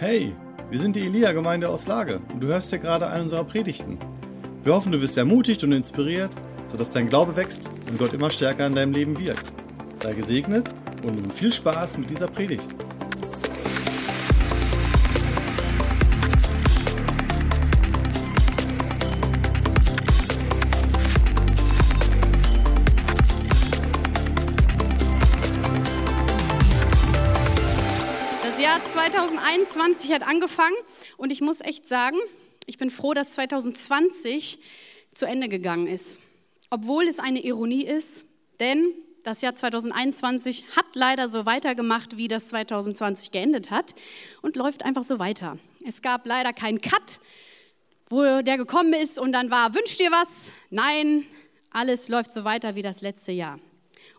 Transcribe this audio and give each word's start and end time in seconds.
Hey, 0.00 0.32
wir 0.70 0.78
sind 0.78 0.94
die 0.94 1.06
Elia-Gemeinde 1.06 1.68
aus 1.68 1.88
Lage 1.88 2.20
und 2.32 2.38
du 2.38 2.46
hörst 2.46 2.70
hier 2.70 2.78
gerade 2.78 3.08
eine 3.08 3.24
unserer 3.24 3.42
Predigten. 3.42 3.98
Wir 4.62 4.72
hoffen, 4.72 4.92
du 4.92 5.00
wirst 5.00 5.18
ermutigt 5.18 5.64
und 5.64 5.72
inspiriert, 5.72 6.30
sodass 6.70 6.92
dein 6.92 7.08
Glaube 7.08 7.34
wächst 7.34 7.62
und 7.90 7.98
Gott 7.98 8.12
immer 8.12 8.30
stärker 8.30 8.68
in 8.68 8.76
deinem 8.76 8.92
Leben 8.92 9.18
wirkt. 9.18 9.50
Sei 9.98 10.14
gesegnet 10.14 10.68
und 11.02 11.32
viel 11.32 11.52
Spaß 11.52 11.98
mit 11.98 12.10
dieser 12.10 12.28
Predigt. 12.28 12.62
2021 29.68 30.12
hat 30.12 30.22
angefangen 30.26 30.76
und 31.16 31.30
ich 31.30 31.40
muss 31.40 31.60
echt 31.60 31.88
sagen, 31.88 32.16
ich 32.66 32.78
bin 32.78 32.90
froh, 32.90 33.14
dass 33.14 33.32
2020 33.32 34.58
zu 35.12 35.26
Ende 35.26 35.48
gegangen 35.48 35.86
ist. 35.86 36.20
Obwohl 36.70 37.06
es 37.06 37.18
eine 37.18 37.42
Ironie 37.42 37.84
ist, 37.84 38.26
denn 38.60 38.92
das 39.24 39.40
Jahr 39.40 39.54
2021 39.54 40.64
hat 40.76 40.86
leider 40.94 41.28
so 41.28 41.44
weitergemacht, 41.44 42.16
wie 42.16 42.28
das 42.28 42.48
2020 42.48 43.30
geendet 43.30 43.70
hat 43.70 43.94
und 44.42 44.56
läuft 44.56 44.84
einfach 44.84 45.04
so 45.04 45.18
weiter. 45.18 45.58
Es 45.86 46.02
gab 46.02 46.26
leider 46.26 46.52
keinen 46.52 46.80
Cut, 46.80 47.20
wo 48.08 48.22
der 48.42 48.56
gekommen 48.56 48.94
ist 48.94 49.18
und 49.18 49.32
dann 49.32 49.50
war, 49.50 49.74
wünscht 49.74 50.00
dir 50.00 50.10
was? 50.10 50.50
Nein, 50.70 51.26
alles 51.70 52.08
läuft 52.08 52.32
so 52.32 52.44
weiter 52.44 52.74
wie 52.74 52.82
das 52.82 53.02
letzte 53.02 53.32
Jahr. 53.32 53.58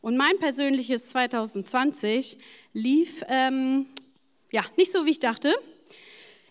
Und 0.02 0.16
mein 0.16 0.38
persönliches 0.40 1.10
2020 1.10 2.38
lief 2.74 3.24
ähm, 3.28 3.88
ja 4.52 4.64
nicht 4.78 4.92
so, 4.92 5.06
wie 5.06 5.12
ich 5.12 5.20
dachte. 5.20 5.54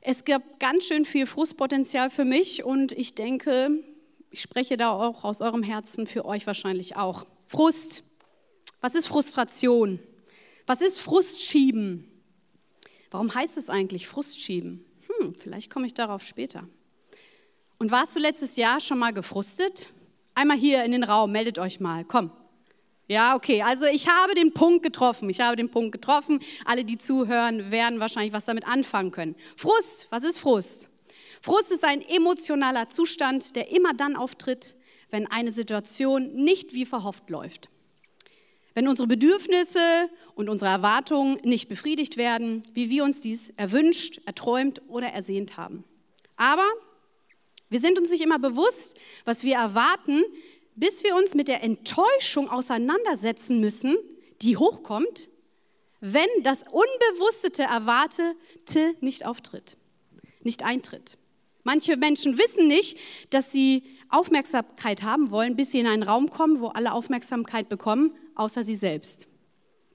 Es 0.01 0.25
gab 0.25 0.61
ganz 0.61 0.87
schön 0.87 1.05
viel 1.05 1.27
Frustpotenzial 1.27 2.11
für 2.11 2.25
mich 2.25 2.65
und 2.65 2.93
ich 2.93 3.15
denke, 3.15 3.71
ich 4.31 4.41
spreche 4.41 4.77
da 4.77 4.91
auch 4.91 5.25
aus 5.25 5.41
eurem 5.41 5.63
Herzen 5.63 6.07
für 6.07 6.25
euch 6.25 6.47
wahrscheinlich 6.47 6.97
auch. 6.97 7.27
Frust. 7.47 8.03
Was 8.81 8.95
ist 8.95 9.09
Frustration? 9.09 9.99
Was 10.67 10.81
ist 10.83 11.01
Frustschieben? 11.01 12.09
Warum 13.11 13.35
heißt 13.35 13.57
es 13.57 13.71
eigentlich 13.71 14.07
Frustschieben? 14.07 14.85
Hm, 15.07 15.35
vielleicht 15.35 15.71
komme 15.71 15.87
ich 15.87 15.95
darauf 15.95 16.23
später. 16.23 16.69
Und 17.79 17.91
warst 17.91 18.15
du 18.15 18.21
letztes 18.21 18.57
Jahr 18.57 18.81
schon 18.81 18.99
mal 18.99 19.13
gefrustet? 19.13 19.91
Einmal 20.35 20.57
hier 20.57 20.85
in 20.85 20.93
den 20.93 21.05
Raum, 21.05 21.33
meldet 21.33 21.59
euch 21.59 21.81
mal. 21.81 22.05
Komm. 22.05 22.31
Ja, 23.09 23.35
okay. 23.35 23.63
Also 23.63 23.87
ich 23.87 24.07
habe 24.07 24.35
den 24.35 24.53
Punkt 24.53 24.83
getroffen. 24.83 25.31
Ich 25.31 25.41
habe 25.41 25.57
den 25.57 25.71
Punkt 25.71 25.93
getroffen. 25.93 26.41
Alle, 26.67 26.85
die 26.85 26.99
zuhören, 26.99 27.71
werden 27.71 28.01
wahrscheinlich 28.01 28.35
was 28.35 28.45
damit 28.45 28.69
anfangen 28.69 29.11
können. 29.11 29.35
Frust. 29.57 30.07
Was 30.11 30.25
ist 30.25 30.39
Frust? 30.39 30.91
Frust 31.41 31.73
ist 31.73 31.85
ein 31.85 32.03
emotionaler 32.03 32.91
Zustand, 32.91 33.57
der 33.57 33.73
immer 33.73 33.95
dann 33.95 34.15
auftritt, 34.15 34.77
wenn 35.11 35.27
eine 35.27 35.53
Situation 35.53 36.35
nicht 36.35 36.75
wie 36.75 36.85
verhofft 36.85 37.31
läuft. 37.31 37.71
Wenn 38.75 38.87
unsere 38.89 39.09
Bedürfnisse 39.09 40.11
und 40.35 40.51
unsere 40.51 40.71
Erwartungen 40.71 41.41
nicht 41.45 41.69
befriedigt 41.69 42.19
werden, 42.19 42.63
wie 42.75 42.91
wir 42.91 43.05
uns 43.05 43.23
dies 43.23 43.51
erwünscht, 43.57 44.21
erträumt 44.27 44.83
oder 44.89 45.09
ersehnt 45.09 45.57
haben. 45.57 45.85
Aber 46.37 46.69
wir 47.71 47.81
sind 47.81 47.99
uns 47.99 48.11
nicht 48.11 48.23
immer 48.23 48.39
bewusst, 48.39 48.97
was 49.25 49.45
wir 49.45 49.57
erwarten, 49.57 50.23
bis 50.79 51.03
wir 51.03 51.17
uns 51.17 51.35
mit 51.35 51.49
der 51.49 51.63
Enttäuschung 51.63 52.49
auseinandersetzen 52.49 53.61
müssen, 53.61 53.97
die 54.43 54.57
hochkommt, 54.57 55.29
wenn 56.01 56.29
das 56.45 56.63
Unbewusste 56.63 57.63
Erwartete 57.63 58.95
nicht 59.01 59.27
auftritt, 59.27 59.77
nicht 60.43 60.63
eintritt. 60.63 61.19
Manche 61.65 61.97
Menschen 61.97 62.39
wissen 62.39 62.69
nicht, 62.69 62.97
dass 63.31 63.51
sie 63.51 63.83
Aufmerksamkeit 64.09 65.03
haben 65.03 65.31
wollen, 65.33 65.57
bis 65.57 65.73
sie 65.73 65.81
in 65.81 65.87
einen 65.87 66.05
Raum 66.05 66.31
kommen, 66.31 66.61
wo 66.61 66.69
alle 66.69 66.93
Aufmerksamkeit 66.93 67.69
bekommen, 67.69 68.15
außer 68.37 68.63
sie 68.63 68.77
selbst. 68.77 69.27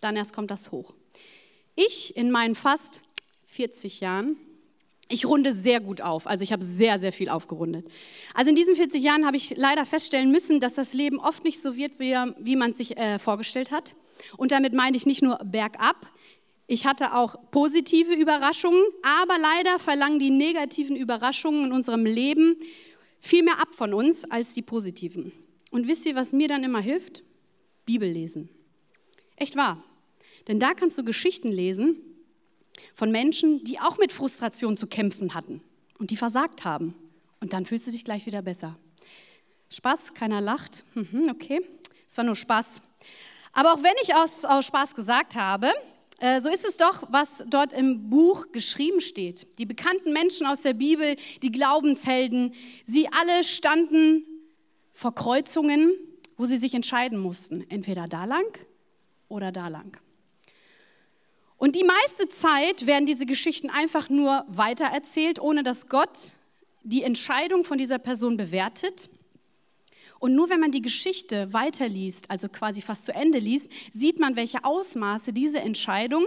Dann 0.02 0.18
erst 0.18 0.34
kommt 0.34 0.52
das 0.52 0.72
hoch. 0.72 0.94
Ich 1.76 2.16
in 2.18 2.30
meinen 2.30 2.56
fast 2.56 3.02
40 3.46 4.02
Jahren, 4.02 4.36
ich 5.10 5.26
runde 5.26 5.54
sehr 5.54 5.80
gut 5.80 6.02
auf, 6.02 6.28
also 6.28 6.44
ich 6.44 6.52
habe 6.52 6.64
sehr, 6.64 6.98
sehr 6.98 7.14
viel 7.14 7.30
aufgerundet. 7.30 7.86
Also 8.34 8.50
in 8.50 8.56
diesen 8.56 8.76
40 8.76 9.04
Jahren 9.04 9.26
habe 9.26 9.38
ich 9.38 9.56
leider 9.56 9.86
feststellen 9.86 10.32
müssen, 10.32 10.60
dass 10.60 10.74
das 10.76 10.94
Leben 10.94 11.20
oft 11.20 11.44
nicht 11.44 11.62
so 11.62 11.76
wird, 11.76 12.00
wie, 12.00 12.14
wie 12.40 12.56
man 12.56 12.74
sich 12.74 12.98
äh, 12.98 13.20
vorgestellt 13.20 13.72
hat. 13.72 13.96
Und 14.38 14.52
damit 14.52 14.74
meine 14.74 14.96
ich 14.96 15.06
nicht 15.06 15.22
nur 15.22 15.38
bergab, 15.44 15.98
ich 16.66 16.86
hatte 16.86 17.14
auch 17.14 17.36
positive 17.52 18.14
Überraschungen, 18.14 18.82
aber 19.22 19.36
leider 19.38 19.80
verlangen 19.80 20.18
die 20.18 20.32
negativen 20.32 20.96
Überraschungen 20.96 21.66
in 21.66 21.72
unserem 21.74 22.06
Leben 22.06 22.56
viel 23.20 23.44
mehr 23.44 23.60
ab 23.60 23.76
von 23.76 23.94
uns 23.94 24.24
als 24.26 24.54
die 24.54 24.62
positiven. 24.62 25.34
Und 25.72 25.88
wisst 25.88 26.06
ihr, 26.06 26.16
was 26.16 26.32
mir 26.32 26.48
dann 26.48 26.64
immer 26.64 26.80
hilft? 26.80 27.24
Bibel 27.86 28.10
lesen. 28.10 28.50
Echt 29.36 29.58
wahr. 29.58 29.84
Denn 30.48 30.60
da 30.60 30.74
kannst 30.74 30.98
du 30.98 31.04
Geschichten 31.04 31.52
lesen 31.52 32.00
von 32.94 33.12
Menschen, 33.12 33.64
die 33.64 33.80
auch 33.80 33.98
mit 33.98 34.12
Frustration 34.12 34.78
zu 34.78 34.88
kämpfen 34.88 35.34
hatten 35.34 35.62
und 35.98 36.10
die 36.10 36.18
versagt 36.18 36.66
haben. 36.66 36.96
Und 37.40 37.54
dann 37.54 37.66
fühlst 37.66 37.88
du 37.88 37.92
dich 37.92 38.04
gleich 38.04 38.26
wieder 38.26 38.42
besser. 38.42 38.78
Spaß, 39.70 40.14
keiner 40.14 40.42
lacht. 40.42 40.84
Mhm, 40.94 41.28
okay, 41.30 41.62
es 42.08 42.18
war 42.18 42.24
nur 42.24 42.36
Spaß. 42.36 42.82
Aber 43.54 43.74
auch 43.74 43.84
wenn 43.84 43.94
ich 44.02 44.16
aus, 44.16 44.46
aus 44.46 44.66
Spaß 44.66 44.96
gesagt 44.96 45.36
habe, 45.36 45.72
äh, 46.20 46.40
so 46.42 46.50
ist 46.50 46.66
es 46.68 46.78
doch, 46.78 47.04
was 47.10 47.44
dort 47.48 47.74
im 47.74 48.10
Buch 48.10 48.52
geschrieben 48.52 49.02
steht. 49.02 49.48
Die 49.58 49.66
bekannten 49.66 50.14
Menschen 50.14 50.48
aus 50.48 50.62
der 50.62 50.74
Bibel, 50.74 51.16
die 51.42 51.52
Glaubenshelden, 51.52 52.54
sie 52.86 53.08
alle 53.08 53.44
standen 53.44 54.24
vor 54.94 55.14
Kreuzungen, 55.14 55.92
wo 56.38 56.46
sie 56.46 56.58
sich 56.58 56.74
entscheiden 56.74 57.20
mussten, 57.20 57.70
entweder 57.70 58.08
da 58.08 58.26
lang 58.26 58.58
oder 59.28 59.52
da 59.52 59.68
lang. 59.68 60.00
Und 61.64 61.78
die 61.78 61.86
meiste 61.86 62.28
Zeit 62.28 62.88
werden 62.88 63.06
diese 63.06 63.26
Geschichten 63.26 63.70
einfach 63.70 64.10
nur 64.10 64.44
weitererzählt, 64.50 65.40
ohne 65.40 65.64
dass 65.64 65.88
Gott 65.88 66.34
die 66.84 67.04
Entscheidung 67.04 67.64
von 67.64 67.78
dieser 67.78 68.00
Person 68.00 68.36
bewertet. 68.36 69.10
Und 70.20 70.36
nur 70.36 70.50
wenn 70.50 70.60
man 70.60 70.74
die 70.74 70.82
Geschichte 70.82 71.54
weiterliest, 71.54 72.30
also 72.30 72.50
quasi 72.50 72.82
fast 72.82 73.06
zu 73.06 73.14
Ende 73.14 73.40
liest, 73.40 73.70
sieht 73.94 74.20
man, 74.20 74.36
welche 74.36 74.66
Ausmaße 74.66 75.32
diese 75.32 75.62
Entscheidung 75.62 76.26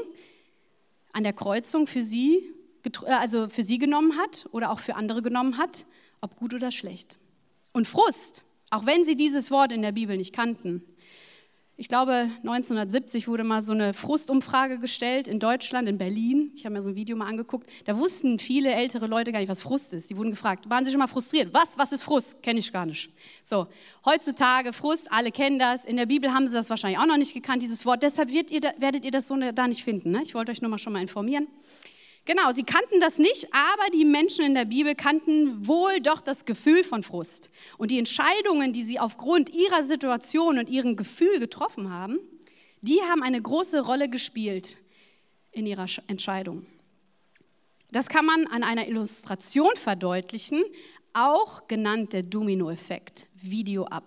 an 1.13 1.23
der 1.23 1.35
Kreuzung 1.35 1.87
für 1.87 2.01
sie, 2.01 2.43
äh, 3.05 3.11
also 3.11 3.51
für 3.51 3.63
sie 3.63 3.77
genommen 3.77 4.17
hat 4.17 4.49
oder 4.53 4.71
auch 4.71 4.81
für 4.81 4.95
andere 4.95 5.21
genommen 5.21 5.59
hat, 5.59 5.85
ob 6.23 6.37
gut 6.37 6.55
oder 6.55 6.71
schlecht. 6.71 7.19
Und 7.75 7.87
Frust, 7.87 8.43
auch 8.71 8.87
wenn 8.87 9.05
sie 9.05 9.19
dieses 9.19 9.51
Wort 9.51 9.71
in 9.71 9.83
der 9.83 9.93
Bibel 9.93 10.17
nicht 10.17 10.35
kannten, 10.35 10.83
ich 11.79 11.89
glaube, 11.89 12.31
1970 12.39 13.29
wurde 13.29 13.45
mal 13.45 13.63
so 13.63 13.73
eine 13.73 13.93
Frustumfrage 13.93 14.79
gestellt 14.79 15.29
in 15.29 15.39
Deutschland, 15.39 15.87
in 15.91 15.99
Berlin. 15.99 16.51
Ich 16.55 16.65
habe 16.65 16.75
mir 16.75 16.83
so 16.83 16.89
ein 16.89 16.97
Video 16.97 17.17
mal 17.19 17.27
angeguckt. 17.27 17.69
Da 17.85 17.99
wussten 17.99 18.39
viele 18.39 18.73
ältere 18.73 19.07
Leute 19.07 19.31
gar 19.31 19.41
nicht, 19.41 19.51
was 19.51 19.61
Frust 19.61 19.93
ist. 19.93 20.09
Die 20.09 20.17
wurden 20.17 20.31
gefragt, 20.31 20.71
waren 20.71 20.87
sie 20.87 20.91
schon 20.91 21.01
mal 21.01 21.07
frustriert? 21.07 21.53
Was? 21.53 21.77
Was 21.77 21.93
ist 21.93 22.03
Frust? 22.03 22.43
Kenne 22.43 22.61
ich 22.61 22.73
gar 22.73 22.87
nicht. 22.87 23.13
So, 23.43 23.67
heutzutage 24.07 24.73
Frust, 24.73 25.13
alle 25.13 25.31
kennen 25.31 25.59
das. 25.59 25.85
In 25.85 25.99
der 25.99 26.07
Bibel 26.07 26.33
haben 26.33 26.49
sie 26.49 26.55
das 26.55 26.71
wahrscheinlich 26.71 26.99
auch 26.99 27.07
noch 27.07 27.19
nicht 27.19 27.35
gekannt, 27.35 27.61
dieses 27.61 27.85
Wort. 27.85 28.03
Deshalb 28.03 28.31
ihr, 28.31 28.63
werdet 28.79 29.05
ihr 29.05 29.11
das 29.11 29.29
so 29.29 29.37
da 29.37 29.69
nicht 29.69 29.85
finden. 29.85 30.13
Ne? 30.13 30.23
Ich 30.23 30.35
wollte 30.35 30.53
euch 30.53 30.63
nur 30.63 30.71
mal 30.71 30.79
schon 30.79 30.95
mal 30.95 31.03
informieren. 31.03 31.47
Genau, 32.27 32.51
sie 32.51 32.65
kannten 32.65 32.99
das 32.99 33.19
nicht, 33.19 33.47
aber 33.53 33.89
die 33.95 34.05
Menschen 34.05 34.45
in 34.45 34.55
der 34.55 34.65
Bibel 34.65 34.97
kannten 34.97 35.65
wohl 35.67 36.01
doch 36.01 36.21
das 36.21 36.45
Gefühl 36.45 36.83
von 36.83 37.05
Frust. 37.05 37.51
Und 37.79 37.93
die 37.93 38.01
Entscheidungen, 38.01 38.73
die 38.73 38.83
sie 38.83 38.99
aufgrund 38.99 39.49
ihrer 39.49 39.85
Situation 39.85 40.59
und 40.59 40.69
ihrem 40.69 40.97
Gefühl 40.97 41.39
getroffen 41.39 41.91
haben, 41.93 42.19
die 42.83 43.01
haben 43.01 43.23
eine 43.23 43.41
große 43.41 43.81
Rolle 43.81 44.09
gespielt 44.09 44.77
in 45.53 45.67
ihrer 45.67 45.87
Entscheidung. 46.09 46.67
Das 47.93 48.09
kann 48.09 48.27
man 48.27 48.49
an 48.49 48.65
einer 48.65 48.89
Illustration 48.89 49.77
verdeutlichen, 49.77 50.65
auch 51.13 51.69
genannt 51.69 52.13
der 52.13 52.25
Dominoeffekt, 52.25 53.29
Video 53.35 53.85
ab. 53.85 54.05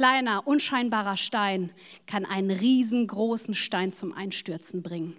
Kleiner, 0.00 0.46
unscheinbarer 0.46 1.18
Stein 1.18 1.72
kann 2.06 2.24
einen 2.24 2.50
riesengroßen 2.50 3.54
Stein 3.54 3.92
zum 3.92 4.14
Einstürzen 4.14 4.82
bringen. 4.82 5.14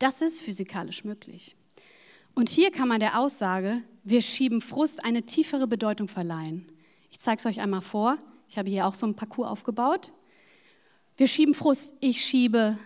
Das 0.00 0.22
ist 0.22 0.40
physikalisch 0.40 1.04
möglich. 1.04 1.54
Und 2.34 2.48
hier 2.48 2.72
kann 2.72 2.88
man 2.88 2.98
der 2.98 3.20
Aussage, 3.20 3.80
wir 4.02 4.22
schieben 4.22 4.60
Frust 4.60 5.04
eine 5.04 5.22
tiefere 5.22 5.68
Bedeutung 5.68 6.08
verleihen. 6.08 6.66
Ich 7.12 7.20
zeige 7.20 7.36
es 7.36 7.46
euch 7.46 7.60
einmal 7.60 7.80
vor. 7.80 8.18
Ich 8.48 8.58
habe 8.58 8.68
hier 8.68 8.88
auch 8.88 8.94
so 8.96 9.06
ein 9.06 9.14
Parcours 9.14 9.48
aufgebaut. 9.48 10.10
Wir 11.16 11.28
schieben 11.28 11.54
Frust. 11.54 11.94
Ich 12.00 12.24
schiebe 12.24 12.76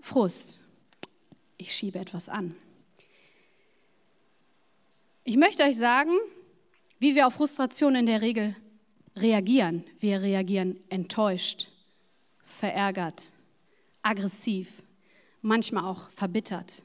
Frust. 0.00 0.62
Ich 1.58 1.74
schiebe 1.74 1.98
etwas 1.98 2.30
an. 2.30 2.56
Ich 5.24 5.36
möchte 5.36 5.64
euch 5.64 5.76
sagen, 5.76 6.12
wie 6.98 7.14
wir 7.14 7.26
auf 7.26 7.34
Frustration 7.34 7.94
in 7.94 8.06
der 8.06 8.22
Regel 8.22 8.56
reagieren. 9.16 9.84
Wir 10.00 10.22
reagieren 10.22 10.78
enttäuscht, 10.88 11.68
verärgert, 12.44 13.24
aggressiv, 14.02 14.82
manchmal 15.42 15.84
auch 15.84 16.10
verbittert, 16.10 16.82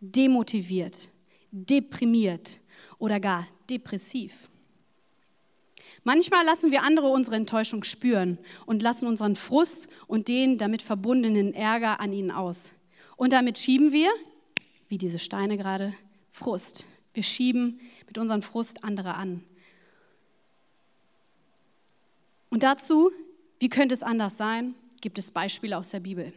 demotiviert, 0.00 1.08
deprimiert 1.50 2.60
oder 2.98 3.20
gar 3.20 3.46
depressiv. 3.68 4.48
Manchmal 6.04 6.44
lassen 6.44 6.70
wir 6.70 6.82
andere 6.82 7.08
unsere 7.08 7.36
Enttäuschung 7.36 7.84
spüren 7.84 8.38
und 8.66 8.82
lassen 8.82 9.06
unseren 9.06 9.36
Frust 9.36 9.88
und 10.06 10.28
den 10.28 10.56
damit 10.56 10.82
verbundenen 10.82 11.52
Ärger 11.52 12.00
an 12.00 12.12
ihnen 12.12 12.30
aus. 12.30 12.72
Und 13.16 13.32
damit 13.32 13.58
schieben 13.58 13.92
wir, 13.92 14.10
wie 14.88 14.98
diese 14.98 15.18
Steine 15.18 15.56
gerade, 15.56 15.92
Frust. 16.32 16.86
Wir 17.12 17.22
schieben 17.22 17.80
mit 18.06 18.18
unserem 18.18 18.42
Frust 18.42 18.84
andere 18.84 19.14
an. 19.14 19.42
Und 22.50 22.64
dazu, 22.64 23.10
wie 23.60 23.68
könnte 23.68 23.94
es 23.94 24.02
anders 24.02 24.36
sein, 24.36 24.74
gibt 25.00 25.18
es 25.18 25.30
Beispiele 25.30 25.78
aus 25.78 25.90
der 25.90 26.00
Bibel. 26.00 26.32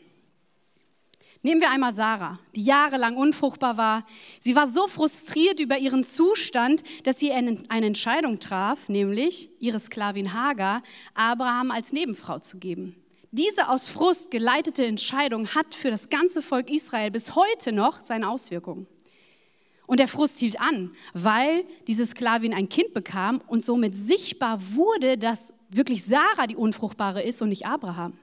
Nehmen 1.42 1.60
wir 1.60 1.72
einmal 1.72 1.92
Sarah, 1.92 2.40
die 2.56 2.64
jahrelang 2.64 3.18
unfruchtbar 3.18 3.76
war. 3.76 4.06
Sie 4.40 4.56
war 4.56 4.66
so 4.66 4.88
frustriert 4.88 5.60
über 5.60 5.78
ihren 5.78 6.06
Zustand, 6.06 6.84
dass 7.04 7.20
sie 7.20 7.34
eine 7.34 7.86
Entscheidung 7.86 8.40
traf, 8.40 8.88
nämlich 8.88 9.50
ihre 9.60 9.80
Sklavin 9.80 10.34
Hagar 10.34 10.84
Abraham 11.16 11.72
als 11.72 11.92
Nebenfrau 11.92 12.40
zu 12.40 12.60
geben. 12.60 12.96
Diese 13.32 13.68
aus 13.68 13.90
Frust 13.90 14.32
geleitete 14.32 14.86
Entscheidung 14.86 15.50
hat 15.50 15.76
für 15.76 15.90
das 15.90 16.08
ganze 16.08 16.42
Volk 16.42 16.70
Israel 16.70 17.12
bis 17.12 17.36
heute 17.36 17.74
noch 17.74 18.00
seine 18.00 18.30
Auswirkungen. 18.30 18.88
Und 19.86 20.00
der 20.00 20.08
Frust 20.08 20.40
hielt 20.40 20.62
an, 20.62 20.96
weil 21.14 21.66
diese 21.88 22.06
Sklavin 22.06 22.54
ein 22.54 22.70
Kind 22.70 22.94
bekam 22.94 23.42
und 23.48 23.66
somit 23.66 23.98
sichtbar 23.98 24.62
wurde, 24.76 25.18
dass 25.18 25.52
wirklich 25.76 26.06
Sarah 26.06 26.48
die 26.48 26.56
Unfruchtbare 26.56 27.24
ist 27.24 27.42
und 27.42 27.50
nicht 27.50 27.66
Abraham. 27.66 28.18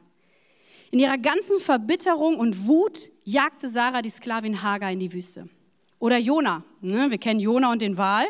In 0.91 0.99
ihrer 0.99 1.19
ganzen 1.19 1.61
Verbitterung 1.61 2.37
und 2.37 2.67
Wut 2.67 3.11
jagte 3.25 3.69
Sarah 3.69 4.03
die 4.03 4.11
Sklavin 4.11 4.63
Hagar 4.63 4.91
in 4.91 4.99
die 4.99 5.13
Wüste. 5.13 5.49
Oder 6.01 6.19
Jona, 6.19 6.65
ne? 6.81 7.11
wir 7.11 7.19
kennen 7.19 7.39
Jona 7.39 7.71
und 7.71 7.83
den 7.83 7.97
Wal. 7.97 8.27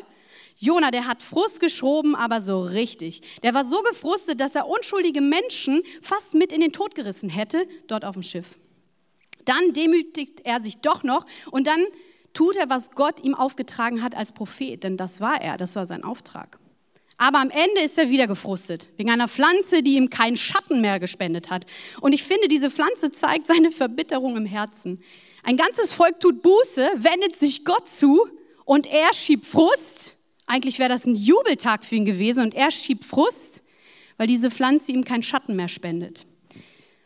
Jona, 0.57 0.91
der 0.91 1.07
hat 1.07 1.23
Frust 1.23 1.61
geschoben, 1.61 2.15
aber 2.15 2.43
so 2.43 2.61
richtig. 2.61 3.23
Der 3.43 3.55
war 3.55 3.65
so 3.65 3.81
gefrustet, 3.83 4.41
dass 4.41 4.55
er 4.55 4.69
unschuldige 4.69 5.23
Menschen 5.23 5.83
fast 6.03 6.35
mit 6.35 6.53
in 6.53 6.61
den 6.61 6.73
Tod 6.73 6.95
gerissen 6.95 7.31
hätte, 7.31 7.67
dort 7.87 8.05
auf 8.05 8.13
dem 8.13 8.23
Schiff. 8.23 8.59
Dann 9.47 9.73
demütigt 9.73 10.41
er 10.45 10.61
sich 10.61 10.79
doch 10.79 11.03
noch 11.03 11.25
und 11.51 11.67
dann 11.67 11.81
tut 12.35 12.57
er, 12.57 12.69
was 12.69 12.91
Gott 12.91 13.25
ihm 13.25 13.35
aufgetragen 13.35 14.03
hat 14.03 14.15
als 14.15 14.33
Prophet, 14.33 14.85
denn 14.85 14.99
das 14.99 15.21
war 15.21 15.41
er, 15.41 15.57
das 15.57 15.77
war 15.77 15.87
sein 15.87 16.05
Auftrag. 16.05 16.59
Aber 17.21 17.39
am 17.39 17.51
Ende 17.51 17.83
ist 17.83 17.99
er 17.99 18.09
wieder 18.09 18.27
gefrustet, 18.27 18.89
wegen 18.97 19.11
einer 19.11 19.29
Pflanze, 19.29 19.83
die 19.83 19.97
ihm 19.97 20.09
keinen 20.09 20.39
Schatten 20.39 20.81
mehr 20.81 20.99
gespendet 20.99 21.51
hat. 21.51 21.67
Und 22.01 22.15
ich 22.15 22.23
finde, 22.23 22.49
diese 22.49 22.71
Pflanze 22.71 23.11
zeigt 23.11 23.47
seine 23.47 23.71
Verbitterung 23.71 24.39
im 24.39 24.47
Herzen. 24.47 25.03
Ein 25.43 25.59
ganzes 25.59 25.93
Volk 25.93 26.19
tut 26.19 26.41
Buße, 26.41 26.89
wendet 26.97 27.37
sich 27.37 27.67
Gott 27.67 27.91
zu 27.91 28.27
und 28.65 28.87
er 28.87 29.13
schiebt 29.13 29.45
Frust. 29.45 30.17
Eigentlich 30.47 30.79
wäre 30.79 30.89
das 30.89 31.05
ein 31.05 31.15
Jubeltag 31.15 31.85
für 31.85 31.97
ihn 31.97 32.07
gewesen 32.07 32.43
und 32.43 32.55
er 32.55 32.71
schiebt 32.71 33.05
Frust, 33.05 33.63
weil 34.17 34.27
diese 34.27 34.51
Pflanze 34.51 34.91
ihm 34.93 35.05
keinen 35.05 35.23
Schatten 35.23 35.55
mehr 35.57 35.69
spendet. 35.69 36.25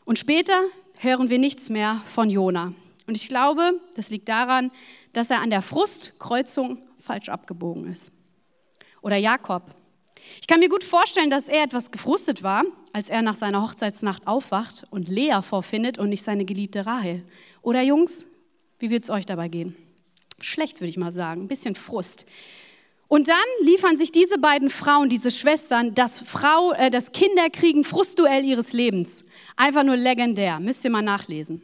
Und 0.04 0.20
später 0.20 0.62
hören 0.98 1.28
wir 1.28 1.40
nichts 1.40 1.70
mehr 1.70 2.00
von 2.06 2.30
Jona. 2.30 2.72
Und 3.08 3.16
ich 3.16 3.26
glaube, 3.26 3.80
das 3.96 4.10
liegt 4.10 4.28
daran, 4.28 4.70
dass 5.12 5.30
er 5.30 5.40
an 5.40 5.50
der 5.50 5.60
Frustkreuzung 5.60 6.86
falsch 7.00 7.28
abgebogen 7.28 7.90
ist. 7.90 8.12
Oder 9.02 9.16
Jakob. 9.16 9.74
Ich 10.40 10.46
kann 10.46 10.60
mir 10.60 10.68
gut 10.68 10.84
vorstellen, 10.84 11.30
dass 11.30 11.48
er 11.48 11.64
etwas 11.64 11.90
gefrustet 11.90 12.42
war, 12.42 12.64
als 12.92 13.08
er 13.08 13.22
nach 13.22 13.34
seiner 13.34 13.62
Hochzeitsnacht 13.62 14.26
aufwacht 14.26 14.86
und 14.90 15.08
Lea 15.08 15.40
vorfindet 15.42 15.98
und 15.98 16.08
nicht 16.08 16.22
seine 16.22 16.44
geliebte 16.44 16.86
Rahel. 16.86 17.24
Oder 17.62 17.82
Jungs, 17.82 18.26
wie 18.78 18.90
wird 18.90 19.04
es 19.04 19.10
euch 19.10 19.26
dabei 19.26 19.48
gehen? 19.48 19.76
Schlecht, 20.40 20.80
würde 20.80 20.90
ich 20.90 20.96
mal 20.96 21.12
sagen, 21.12 21.42
ein 21.42 21.48
bisschen 21.48 21.74
Frust. 21.74 22.26
Und 23.08 23.28
dann 23.28 23.36
liefern 23.60 23.96
sich 23.96 24.12
diese 24.12 24.38
beiden 24.38 24.70
Frauen, 24.70 25.08
diese 25.08 25.30
Schwestern, 25.30 25.94
das, 25.94 26.20
Frau, 26.20 26.72
äh, 26.72 26.90
das 26.90 27.12
Kinderkriegen 27.12 27.84
Frustduell 27.84 28.44
ihres 28.44 28.72
Lebens. 28.72 29.24
Einfach 29.56 29.84
nur 29.84 29.96
legendär, 29.96 30.58
müsst 30.58 30.84
ihr 30.84 30.90
mal 30.90 31.02
nachlesen. 31.02 31.62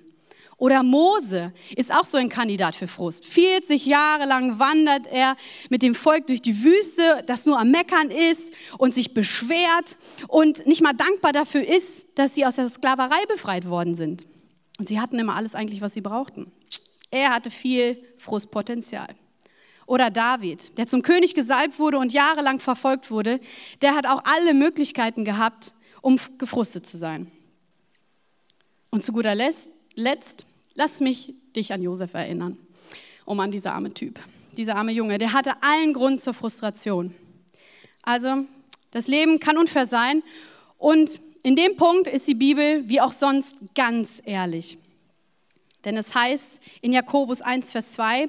Oder 0.60 0.82
Mose 0.82 1.54
ist 1.74 1.90
auch 1.90 2.04
so 2.04 2.18
ein 2.18 2.28
Kandidat 2.28 2.74
für 2.74 2.86
Frust. 2.86 3.24
40 3.24 3.86
Jahre 3.86 4.26
lang 4.26 4.58
wandert 4.58 5.06
er 5.06 5.36
mit 5.70 5.80
dem 5.80 5.94
Volk 5.94 6.26
durch 6.26 6.42
die 6.42 6.62
Wüste, 6.62 7.24
das 7.26 7.46
nur 7.46 7.58
am 7.58 7.70
Meckern 7.70 8.10
ist 8.10 8.52
und 8.76 8.92
sich 8.92 9.14
beschwert 9.14 9.96
und 10.28 10.66
nicht 10.66 10.82
mal 10.82 10.92
dankbar 10.92 11.32
dafür 11.32 11.66
ist, 11.66 12.06
dass 12.14 12.34
sie 12.34 12.44
aus 12.44 12.56
der 12.56 12.68
Sklaverei 12.68 13.24
befreit 13.26 13.70
worden 13.70 13.94
sind. 13.94 14.26
Und 14.78 14.86
sie 14.86 15.00
hatten 15.00 15.18
immer 15.18 15.34
alles 15.34 15.54
eigentlich, 15.54 15.80
was 15.80 15.94
sie 15.94 16.02
brauchten. 16.02 16.52
Er 17.10 17.30
hatte 17.30 17.50
viel 17.50 18.04
Frustpotenzial. 18.18 19.14
Oder 19.86 20.10
David, 20.10 20.76
der 20.76 20.86
zum 20.86 21.00
König 21.00 21.34
gesalbt 21.34 21.78
wurde 21.78 21.96
und 21.96 22.12
jahrelang 22.12 22.60
verfolgt 22.60 23.10
wurde, 23.10 23.40
der 23.80 23.94
hat 23.94 24.06
auch 24.06 24.22
alle 24.24 24.52
Möglichkeiten 24.52 25.24
gehabt, 25.24 25.72
um 26.02 26.18
gefrustet 26.36 26.86
zu 26.86 26.98
sein. 26.98 27.32
Und 28.90 29.02
zu 29.02 29.14
guter 29.14 29.34
Letzt, 29.34 30.46
Lass 30.74 31.00
mich 31.00 31.34
dich 31.54 31.72
an 31.72 31.82
Josef 31.82 32.14
erinnern, 32.14 32.56
um 33.24 33.40
an 33.40 33.50
dieser 33.50 33.74
arme 33.74 33.92
Typ, 33.92 34.18
dieser 34.56 34.76
arme 34.76 34.92
Junge. 34.92 35.18
Der 35.18 35.32
hatte 35.32 35.62
allen 35.62 35.92
Grund 35.92 36.20
zur 36.20 36.34
Frustration. 36.34 37.14
Also, 38.02 38.44
das 38.90 39.06
Leben 39.06 39.40
kann 39.40 39.58
unfair 39.58 39.86
sein 39.86 40.22
und 40.78 41.20
in 41.42 41.56
dem 41.56 41.76
Punkt 41.76 42.08
ist 42.08 42.28
die 42.28 42.34
Bibel 42.34 42.88
wie 42.88 43.00
auch 43.00 43.12
sonst 43.12 43.56
ganz 43.74 44.22
ehrlich. 44.24 44.78
Denn 45.84 45.96
es 45.96 46.14
heißt 46.14 46.60
in 46.82 46.92
Jakobus 46.92 47.40
1, 47.40 47.72
Vers 47.72 47.92
2, 47.92 48.28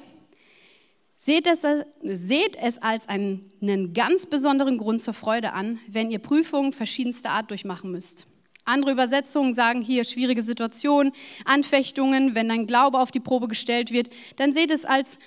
Seht 1.24 1.46
es, 1.46 1.64
seht 2.02 2.56
es, 2.56 2.78
als 2.82 3.08
einen 3.08 3.94
ganz 3.94 4.26
besonderen 4.26 4.76
Grund 4.76 5.00
zur 5.00 5.14
Freude 5.14 5.52
an, 5.52 5.78
wenn 5.86 6.10
ihr 6.10 6.18
Prüfungen 6.18 6.72
verschiedenster 6.72 7.30
Art 7.30 7.48
durchmachen 7.50 7.92
müsst. 7.92 8.26
Andere 8.64 8.92
Übersetzungen 8.92 9.54
sagen 9.54 9.82
hier 9.82 10.04
schwierige 10.04 10.42
Situationen, 10.42 11.12
Anfechtungen, 11.44 12.34
wenn 12.34 12.48
dein 12.48 12.66
Glaube 12.66 12.98
auf 12.98 13.10
die 13.10 13.20
Probe 13.20 13.48
gestellt 13.48 13.90
wird, 13.90 14.10
dann 14.36 14.52
seht 14.52 14.70
es 14.70 14.84
als 14.84 15.18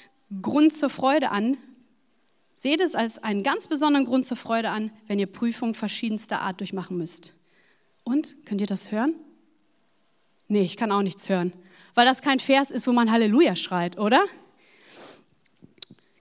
Grund 0.42 0.74
zur 0.74 0.90
Freude 0.90 1.32
an. 1.32 1.58
Seht 2.54 2.80
es 2.80 2.96
als 2.96 3.22
einen 3.22 3.44
ganz 3.44 3.68
besonderen 3.68 4.06
Grund 4.06 4.26
zur 4.26 4.38
Freude 4.38 4.70
an, 4.70 4.92
wenn 5.08 5.20
ihr 5.20 5.28
Prüfungen 5.28 5.74
verschiedenster 5.74 6.42
Art 6.42 6.62
durchmachen 6.62 6.98
müsst. 6.98 7.34
Und, 8.06 8.38
könnt 8.46 8.62
ihr 8.62 8.68
das 8.68 8.92
hören? 8.92 9.16
Nee, 10.48 10.62
ich 10.62 10.78
kann 10.78 10.92
auch 10.92 11.02
nichts 11.02 11.28
hören, 11.28 11.52
weil 11.96 12.06
das 12.06 12.22
kein 12.22 12.40
Vers 12.40 12.72
ist, 12.72 12.88
wo 12.88 12.94
man 12.94 13.12
Halleluja 13.12 13.56
schreit, 13.56 13.98
oder? 13.98 14.24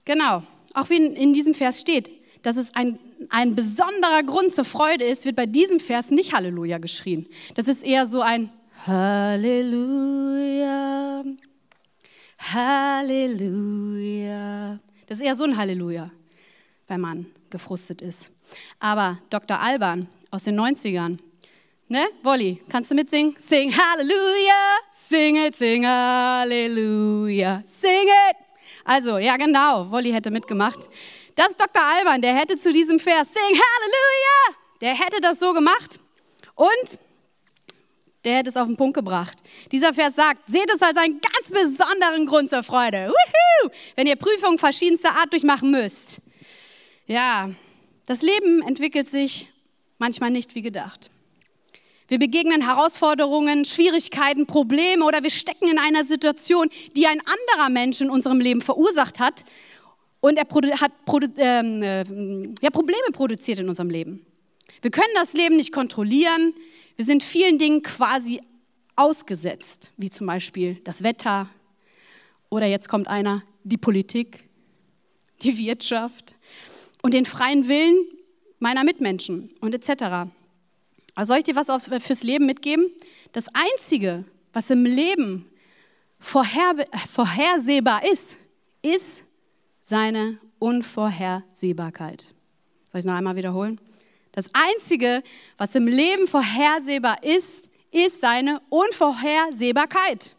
Genau, 0.04 0.42
auch 0.72 0.90
wie 0.90 0.96
in 0.96 1.32
diesem 1.32 1.54
Vers 1.54 1.80
steht, 1.80 2.10
dass 2.42 2.56
es 2.56 2.74
ein 2.74 2.98
ein 3.30 3.54
besonderer 3.54 4.22
Grund 4.24 4.54
zur 4.54 4.64
Freude 4.64 5.04
ist, 5.04 5.24
wird 5.24 5.36
bei 5.36 5.46
diesem 5.46 5.80
Vers 5.80 6.10
nicht 6.10 6.32
Halleluja 6.34 6.78
geschrien. 6.78 7.26
Das 7.54 7.68
ist 7.68 7.84
eher 7.84 8.06
so 8.06 8.20
ein 8.22 8.50
Halleluja, 8.86 10.64
Halleluja. 12.52 13.98
Das 15.06 15.18
ist 15.18 15.24
eher 15.24 15.34
so 15.36 15.44
ein 15.44 15.56
Halleluja, 15.56 16.10
wenn 16.88 17.00
man 17.00 17.26
gefrustet 17.50 18.02
ist. 18.02 18.30
Aber 18.80 19.18
Dr. 19.30 19.60
Alban 19.60 20.08
aus 20.30 20.44
den 20.44 20.60
90ern, 20.60 21.18
ne? 21.88 22.04
Wolli, 22.22 22.60
kannst 22.68 22.90
du 22.90 22.94
mitsingen? 22.94 23.34
Sing 23.38 23.72
Halleluja, 23.72 24.78
sing 24.90 25.36
it, 25.36 25.54
sing 25.56 25.86
Halleluja, 25.86 27.62
sing 27.64 28.06
it. 28.30 28.36
Also, 28.84 29.18
ja 29.18 29.36
genau, 29.36 29.90
Wolli 29.90 30.12
hätte 30.12 30.30
mitgemacht. 30.30 30.88
Das 31.34 31.50
ist 31.50 31.60
Dr. 31.60 31.82
Alban, 31.82 32.22
der 32.22 32.36
hätte 32.36 32.56
zu 32.56 32.72
diesem 32.72 33.00
Vers 33.00 33.32
Sing 33.32 33.42
Halleluja, 33.42 34.60
der 34.80 34.94
hätte 34.94 35.20
das 35.20 35.40
so 35.40 35.52
gemacht 35.52 35.98
und 36.54 36.98
der 38.24 38.36
hätte 38.36 38.50
es 38.50 38.56
auf 38.56 38.66
den 38.66 38.76
Punkt 38.76 38.94
gebracht. 38.94 39.38
Dieser 39.72 39.92
Vers 39.92 40.14
sagt, 40.14 40.40
seht 40.46 40.70
es 40.72 40.80
als 40.80 40.96
einen 40.96 41.20
ganz 41.20 41.50
besonderen 41.50 42.26
Grund 42.26 42.50
zur 42.50 42.62
Freude, 42.62 43.08
Woohoo! 43.08 43.70
wenn 43.96 44.06
ihr 44.06 44.16
Prüfungen 44.16 44.58
verschiedenster 44.58 45.10
Art 45.10 45.32
durchmachen 45.32 45.70
müsst. 45.70 46.20
Ja, 47.06 47.50
das 48.06 48.22
Leben 48.22 48.62
entwickelt 48.62 49.08
sich 49.08 49.48
manchmal 49.98 50.30
nicht 50.30 50.54
wie 50.54 50.62
gedacht. 50.62 51.10
Wir 52.06 52.18
begegnen 52.18 52.62
Herausforderungen, 52.62 53.64
Schwierigkeiten, 53.64 54.46
Probleme 54.46 55.04
oder 55.04 55.22
wir 55.22 55.30
stecken 55.30 55.68
in 55.68 55.78
einer 55.78 56.04
Situation, 56.04 56.68
die 56.94 57.06
ein 57.06 57.20
anderer 57.20 57.70
Mensch 57.70 58.00
in 58.00 58.10
unserem 58.10 58.40
Leben 58.40 58.60
verursacht 58.60 59.20
hat 59.20 59.44
und 60.24 60.38
er 60.38 60.80
hat 60.80 60.92
ähm, 61.36 61.82
äh, 61.82 62.02
ja, 62.62 62.70
Probleme 62.70 63.10
produziert 63.12 63.58
in 63.58 63.68
unserem 63.68 63.90
Leben. 63.90 64.24
Wir 64.80 64.90
können 64.90 65.12
das 65.16 65.34
Leben 65.34 65.56
nicht 65.56 65.70
kontrollieren. 65.70 66.54
Wir 66.96 67.04
sind 67.04 67.22
vielen 67.22 67.58
Dingen 67.58 67.82
quasi 67.82 68.40
ausgesetzt, 68.96 69.92
wie 69.98 70.08
zum 70.08 70.26
Beispiel 70.26 70.76
das 70.84 71.02
Wetter 71.02 71.50
oder 72.48 72.64
jetzt 72.64 72.88
kommt 72.88 73.06
einer, 73.06 73.42
die 73.64 73.76
Politik, 73.76 74.48
die 75.42 75.58
Wirtschaft 75.58 76.32
und 77.02 77.12
den 77.12 77.26
freien 77.26 77.68
Willen 77.68 78.06
meiner 78.60 78.82
Mitmenschen 78.82 79.50
und 79.60 79.74
etc. 79.74 80.30
Also 81.14 81.32
soll 81.34 81.38
ich 81.40 81.44
dir 81.44 81.54
was 81.54 81.86
fürs 82.02 82.22
Leben 82.22 82.46
mitgeben? 82.46 82.86
Das 83.32 83.44
Einzige, 83.52 84.24
was 84.54 84.70
im 84.70 84.86
Leben 84.86 85.44
vorher, 86.18 86.86
vorhersehbar 87.12 88.10
ist, 88.10 88.38
ist 88.80 89.24
seine 89.84 90.38
Unvorhersehbarkeit. 90.58 92.22
Soll 92.90 92.98
ich 92.98 93.00
es 93.00 93.04
noch 93.04 93.14
einmal 93.14 93.36
wiederholen? 93.36 93.78
Das 94.32 94.50
Einzige, 94.52 95.22
was 95.58 95.74
im 95.74 95.86
Leben 95.86 96.26
vorhersehbar 96.26 97.22
ist, 97.22 97.68
ist 97.92 98.20
seine 98.20 98.60
Unvorhersehbarkeit. 98.70 100.34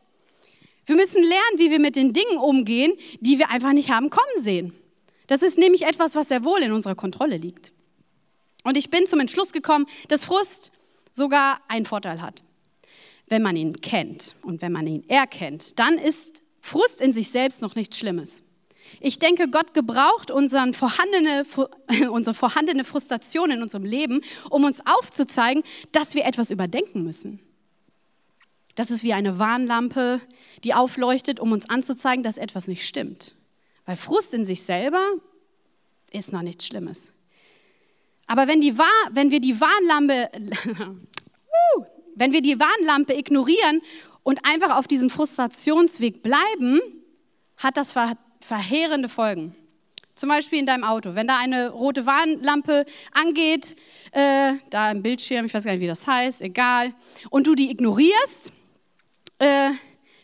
Wir 0.87 0.95
müssen 0.95 1.21
lernen, 1.21 1.57
wie 1.57 1.69
wir 1.69 1.79
mit 1.79 1.95
den 1.95 2.11
Dingen 2.11 2.37
umgehen, 2.37 2.93
die 3.19 3.37
wir 3.37 3.49
einfach 3.51 3.71
nicht 3.71 3.91
haben 3.91 4.09
kommen 4.09 4.43
sehen. 4.43 4.73
Das 5.27 5.41
ist 5.41 5.57
nämlich 5.57 5.83
etwas, 5.83 6.15
was 6.15 6.27
sehr 6.27 6.43
wohl 6.43 6.61
in 6.61 6.71
unserer 6.71 6.95
Kontrolle 6.95 7.37
liegt. 7.37 7.71
Und 8.63 8.77
ich 8.77 8.89
bin 8.89 9.05
zum 9.05 9.19
Entschluss 9.19 9.53
gekommen, 9.53 9.85
dass 10.07 10.25
Frust 10.25 10.71
sogar 11.11 11.59
einen 11.67 11.85
Vorteil 11.85 12.21
hat. 12.21 12.43
Wenn 13.27 13.43
man 13.43 13.55
ihn 13.55 13.79
kennt 13.81 14.35
und 14.41 14.61
wenn 14.61 14.71
man 14.71 14.87
ihn 14.87 15.07
erkennt, 15.07 15.79
dann 15.79 15.97
ist 15.97 16.41
Frust 16.59 16.99
in 16.99 17.13
sich 17.13 17.29
selbst 17.29 17.61
noch 17.61 17.75
nichts 17.75 17.97
Schlimmes. 17.97 18.41
Ich 18.99 19.19
denke, 19.19 19.49
Gott 19.49 19.73
gebraucht 19.73 20.31
unseren 20.31 20.73
vorhandene, 20.73 21.45
unsere 22.09 22.33
vorhandene 22.33 22.83
Frustration 22.83 23.51
in 23.51 23.61
unserem 23.61 23.83
Leben, 23.83 24.21
um 24.49 24.63
uns 24.63 24.81
aufzuzeigen, 24.85 25.63
dass 25.91 26.15
wir 26.15 26.25
etwas 26.25 26.49
überdenken 26.51 27.03
müssen. 27.03 27.39
Das 28.75 28.91
ist 28.91 29.03
wie 29.03 29.13
eine 29.13 29.39
Warnlampe, 29.39 30.21
die 30.63 30.73
aufleuchtet, 30.73 31.39
um 31.39 31.51
uns 31.51 31.69
anzuzeigen, 31.69 32.23
dass 32.23 32.37
etwas 32.37 32.67
nicht 32.67 32.85
stimmt. 32.85 33.33
Weil 33.85 33.95
Frust 33.95 34.33
in 34.33 34.45
sich 34.45 34.63
selber 34.63 35.03
ist 36.11 36.33
noch 36.33 36.41
nichts 36.41 36.67
Schlimmes. 36.67 37.13
Aber 38.27 38.47
wenn, 38.47 38.59
die, 38.59 38.77
wenn 39.11 39.31
wir 39.31 39.39
die 39.39 39.59
Warnlampe, 39.61 40.29
wenn 42.15 42.33
wir 42.33 42.41
die 42.41 42.59
Warnlampe 42.59 43.13
ignorieren 43.13 43.81
und 44.23 44.45
einfach 44.45 44.77
auf 44.77 44.87
diesem 44.87 45.09
Frustrationsweg 45.09 46.23
bleiben, 46.23 46.81
hat 47.57 47.77
das 47.77 47.91
verheerende 48.45 49.09
Folgen. 49.09 49.55
Zum 50.13 50.29
Beispiel 50.29 50.59
in 50.59 50.65
deinem 50.65 50.85
Auto. 50.85 51.15
Wenn 51.15 51.27
da 51.27 51.37
eine 51.37 51.71
rote 51.71 52.05
Warnlampe 52.05 52.85
angeht, 53.11 53.75
äh, 54.11 54.53
da 54.69 54.91
im 54.91 55.01
Bildschirm, 55.01 55.45
ich 55.45 55.53
weiß 55.53 55.65
gar 55.65 55.73
nicht, 55.73 55.81
wie 55.81 55.87
das 55.87 56.07
heißt, 56.07 56.41
egal, 56.41 56.93
und 57.29 57.47
du 57.47 57.55
die 57.55 57.69
ignorierst, 57.69 58.53
äh, 59.39 59.71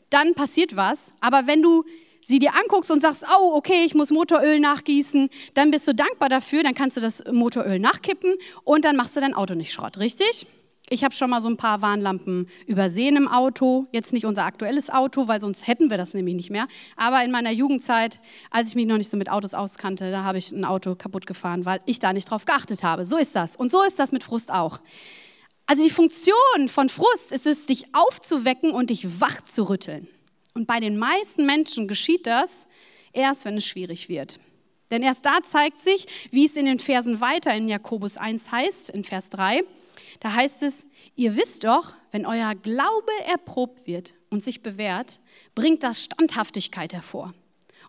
dann 0.10 0.34
passiert 0.34 0.78
was. 0.78 1.12
Aber 1.20 1.46
wenn 1.46 1.62
du 1.62 1.84
sie 2.24 2.40
dir 2.40 2.56
anguckst 2.56 2.90
und 2.92 3.02
sagst, 3.02 3.26
oh, 3.38 3.56
okay, 3.56 3.84
ich 3.86 3.94
muss 3.94 4.12
Motoröl 4.12 4.62
nachgießen, 4.62 5.30
dann 5.56 5.72
bist 5.72 5.88
du 5.88 5.94
dankbar 5.94 6.30
dafür, 6.30 6.64
dann 6.64 6.76
kannst 6.76 6.96
du 6.96 7.02
das 7.02 7.24
Motoröl 7.30 7.80
nachkippen 7.80 8.36
und 8.64 8.86
dann 8.86 8.96
machst 8.96 9.18
du 9.18 9.20
dein 9.20 9.34
Auto 9.34 9.56
nicht 9.56 9.74
Schrott, 9.74 9.98
richtig? 9.98 10.46
Ich 10.94 11.06
habe 11.06 11.16
schon 11.16 11.30
mal 11.30 11.40
so 11.40 11.48
ein 11.48 11.56
paar 11.56 11.82
Warnlampen 11.82 12.50
übersehen 12.68 13.16
im 13.16 13.30
Auto. 13.30 13.88
Jetzt 13.94 14.12
nicht 14.12 14.26
unser 14.26 14.44
aktuelles 14.44 14.90
Auto, 14.90 15.30
weil 15.30 15.40
sonst 15.40 15.66
hätten 15.66 15.90
wir 15.90 15.96
das 15.96 16.14
nämlich 16.14 16.36
nicht 16.36 16.50
mehr. 16.50 16.68
Aber 16.98 17.24
in 17.24 17.32
meiner 17.32 17.52
Jugendzeit, 17.52 18.20
als 18.50 18.68
ich 18.68 18.76
mich 18.76 18.88
noch 18.88 18.98
nicht 18.98 19.10
so 19.10 19.16
mit 19.16 19.32
Autos 19.32 19.54
auskannte, 19.54 20.12
da 20.12 20.26
habe 20.26 20.38
ich 20.38 20.52
ein 20.52 20.66
Auto 20.66 20.96
kaputt 20.96 21.26
gefahren, 21.26 21.64
weil 21.64 21.80
ich 21.86 22.00
da 22.00 22.12
nicht 22.12 22.30
drauf 22.30 22.44
geachtet 22.44 22.84
habe. 22.84 23.06
So 23.06 23.16
ist 23.16 23.38
das. 23.38 23.56
Und 23.56 23.72
so 23.72 23.82
ist 23.84 24.00
das 24.00 24.12
mit 24.12 24.22
Frust 24.22 24.52
auch. 24.52 24.82
Also 25.66 25.82
die 25.82 25.90
Funktion 25.90 26.68
von 26.68 26.90
Frust 26.90 27.32
ist 27.32 27.48
es, 27.48 27.68
dich 27.68 27.86
aufzuwecken 27.94 28.72
und 28.72 28.90
dich 28.90 29.22
wach 29.22 29.40
zu 29.44 29.70
rütteln. 29.70 30.10
Und 30.54 30.68
bei 30.68 30.82
den 30.82 30.98
meisten 30.98 31.46
Menschen 31.46 31.88
geschieht 31.88 32.28
das 32.28 32.68
erst, 33.14 33.46
wenn 33.46 33.56
es 33.56 33.66
schwierig 33.66 34.10
wird. 34.10 34.42
Denn 34.90 35.04
erst 35.04 35.26
da 35.26 35.38
zeigt 35.42 35.80
sich, 35.80 36.06
wie 36.32 36.48
es 36.48 36.58
in 36.58 36.66
den 36.66 36.80
Versen 36.80 37.22
weiter 37.22 37.56
in 37.56 37.70
Jakobus 37.70 38.18
1 38.18 38.52
heißt, 38.52 38.90
in 38.90 39.06
Vers 39.06 39.30
3. 39.30 39.64
Da 40.22 40.34
heißt 40.34 40.62
es, 40.62 40.86
ihr 41.16 41.36
wisst 41.36 41.64
doch, 41.64 41.94
wenn 42.12 42.28
euer 42.28 42.54
Glaube 42.54 43.12
erprobt 43.26 43.88
wird 43.88 44.14
und 44.30 44.44
sich 44.44 44.62
bewährt, 44.62 45.20
bringt 45.56 45.82
das 45.82 46.04
Standhaftigkeit 46.04 46.94
hervor. 46.94 47.34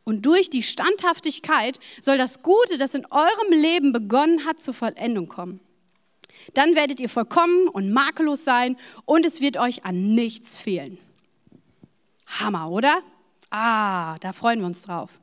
Und 0.04 0.22
durch 0.22 0.48
die 0.48 0.62
Standhaftigkeit 0.62 1.78
soll 2.00 2.16
das 2.16 2.42
Gute, 2.42 2.78
das 2.78 2.94
in 2.94 3.06
eurem 3.10 3.50
Leben 3.50 3.92
begonnen 3.92 4.46
hat, 4.46 4.60
zur 4.60 4.72
Vollendung 4.72 5.28
kommen. 5.28 5.60
Dann 6.54 6.74
werdet 6.74 7.00
ihr 7.00 7.10
vollkommen 7.10 7.68
und 7.68 7.92
makellos 7.92 8.44
sein 8.44 8.78
und 9.04 9.26
es 9.26 9.42
wird 9.42 9.58
euch 9.58 9.84
an 9.84 10.14
nichts 10.14 10.56
fehlen. 10.56 10.96
Hammer, 12.26 12.70
oder? 12.70 13.02
Ah, 13.50 14.18
da 14.20 14.32
freuen 14.32 14.60
wir 14.60 14.66
uns 14.66 14.82
drauf. 14.82 15.20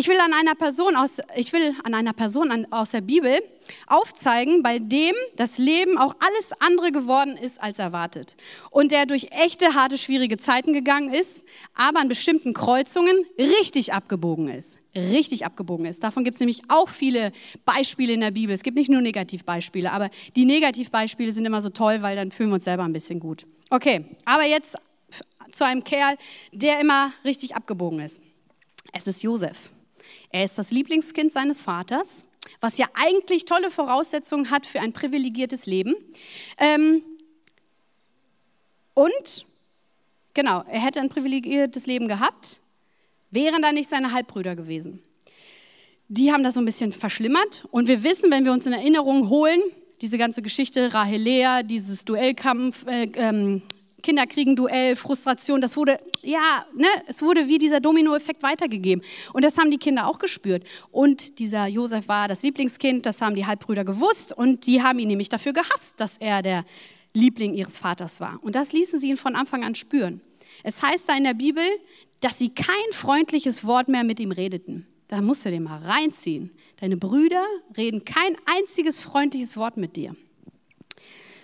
Ich 0.00 0.08
will 0.08 0.18
an 0.18 0.32
einer 0.32 0.54
Person 0.54 0.96
aus, 0.96 1.18
ich 1.36 1.52
will 1.52 1.74
an 1.84 1.92
einer 1.92 2.14
Person 2.14 2.66
aus 2.70 2.92
der 2.92 3.02
Bibel 3.02 3.38
aufzeigen, 3.86 4.62
bei 4.62 4.78
dem 4.78 5.14
das 5.36 5.58
Leben 5.58 5.98
auch 5.98 6.14
alles 6.20 6.52
andere 6.58 6.90
geworden 6.90 7.36
ist 7.36 7.62
als 7.62 7.78
erwartet 7.78 8.34
und 8.70 8.92
der 8.92 9.04
durch 9.04 9.28
echte 9.30 9.74
harte 9.74 9.98
schwierige 9.98 10.38
Zeiten 10.38 10.72
gegangen 10.72 11.12
ist, 11.12 11.44
aber 11.74 12.00
an 12.00 12.08
bestimmten 12.08 12.54
Kreuzungen 12.54 13.26
richtig 13.38 13.92
abgebogen 13.92 14.48
ist, 14.48 14.78
richtig 14.94 15.44
abgebogen 15.44 15.84
ist. 15.84 16.02
Davon 16.02 16.24
gibt 16.24 16.36
es 16.36 16.40
nämlich 16.40 16.62
auch 16.68 16.88
viele 16.88 17.30
Beispiele 17.66 18.14
in 18.14 18.20
der 18.20 18.30
Bibel. 18.30 18.54
Es 18.54 18.62
gibt 18.62 18.78
nicht 18.78 18.88
nur 18.88 19.02
Negativbeispiele, 19.02 19.92
aber 19.92 20.08
die 20.34 20.46
Negativbeispiele 20.46 21.34
sind 21.34 21.44
immer 21.44 21.60
so 21.60 21.68
toll, 21.68 22.00
weil 22.00 22.16
dann 22.16 22.30
fühlen 22.32 22.48
wir 22.48 22.54
uns 22.54 22.64
selber 22.64 22.84
ein 22.84 22.94
bisschen 22.94 23.20
gut. 23.20 23.44
Okay, 23.68 24.06
aber 24.24 24.46
jetzt 24.46 24.76
zu 25.52 25.66
einem 25.66 25.84
Kerl, 25.84 26.16
der 26.52 26.80
immer 26.80 27.12
richtig 27.22 27.54
abgebogen 27.54 28.00
ist. 28.00 28.22
Es 28.94 29.06
ist 29.06 29.22
Josef. 29.22 29.72
Er 30.30 30.44
ist 30.44 30.58
das 30.58 30.70
Lieblingskind 30.70 31.32
seines 31.32 31.60
Vaters, 31.60 32.24
was 32.60 32.78
ja 32.78 32.86
eigentlich 32.94 33.44
tolle 33.44 33.70
Voraussetzungen 33.70 34.50
hat 34.50 34.64
für 34.64 34.80
ein 34.80 34.92
privilegiertes 34.92 35.66
Leben. 35.66 35.94
Ähm, 36.58 37.02
und 38.94 39.46
genau, 40.34 40.64
er 40.68 40.80
hätte 40.80 41.00
ein 41.00 41.08
privilegiertes 41.08 41.86
Leben 41.86 42.06
gehabt, 42.08 42.60
wären 43.30 43.62
da 43.62 43.72
nicht 43.72 43.88
seine 43.88 44.12
Halbbrüder 44.12 44.56
gewesen. 44.56 45.02
Die 46.08 46.32
haben 46.32 46.42
das 46.42 46.54
so 46.54 46.60
ein 46.60 46.64
bisschen 46.64 46.92
verschlimmert 46.92 47.66
und 47.70 47.86
wir 47.86 48.02
wissen, 48.02 48.30
wenn 48.30 48.44
wir 48.44 48.52
uns 48.52 48.66
in 48.66 48.72
Erinnerung 48.72 49.28
holen, 49.28 49.60
diese 50.00 50.18
ganze 50.18 50.42
Geschichte, 50.42 50.92
Rahelea, 50.92 51.62
dieses 51.62 52.04
Duellkampf, 52.04 52.86
äh, 52.86 53.08
ähm, 53.14 53.62
Kinderkriegen-Duell, 54.00 54.96
Frustration, 54.96 55.60
das 55.60 55.76
wurde, 55.76 56.00
ja, 56.22 56.64
ne, 56.74 56.88
es 57.06 57.22
wurde 57.22 57.48
wie 57.48 57.58
dieser 57.58 57.80
Dominoeffekt 57.80 58.42
weitergegeben. 58.42 59.04
Und 59.32 59.44
das 59.44 59.58
haben 59.58 59.70
die 59.70 59.78
Kinder 59.78 60.06
auch 60.06 60.18
gespürt. 60.18 60.64
Und 60.90 61.38
dieser 61.38 61.66
Josef 61.66 62.08
war 62.08 62.28
das 62.28 62.42
Lieblingskind, 62.42 63.06
das 63.06 63.20
haben 63.20 63.34
die 63.34 63.46
Halbbrüder 63.46 63.84
gewusst 63.84 64.32
und 64.36 64.66
die 64.66 64.82
haben 64.82 64.98
ihn 64.98 65.08
nämlich 65.08 65.28
dafür 65.28 65.52
gehasst, 65.52 65.94
dass 65.98 66.16
er 66.18 66.42
der 66.42 66.64
Liebling 67.12 67.54
ihres 67.54 67.78
Vaters 67.78 68.20
war. 68.20 68.38
Und 68.42 68.54
das 68.54 68.72
ließen 68.72 69.00
sie 69.00 69.08
ihn 69.08 69.16
von 69.16 69.36
Anfang 69.36 69.64
an 69.64 69.74
spüren. 69.74 70.20
Es 70.62 70.82
heißt 70.82 71.08
da 71.08 71.16
in 71.16 71.24
der 71.24 71.34
Bibel, 71.34 71.64
dass 72.20 72.38
sie 72.38 72.50
kein 72.50 72.92
freundliches 72.92 73.64
Wort 73.64 73.88
mehr 73.88 74.04
mit 74.04 74.20
ihm 74.20 74.30
redeten. 74.30 74.86
Da 75.08 75.20
musst 75.20 75.44
du 75.44 75.50
dir 75.50 75.60
mal 75.60 75.82
reinziehen. 75.82 76.50
Deine 76.80 76.96
Brüder 76.96 77.44
reden 77.76 78.04
kein 78.04 78.36
einziges 78.46 79.00
freundliches 79.00 79.56
Wort 79.56 79.76
mit 79.76 79.96
dir 79.96 80.14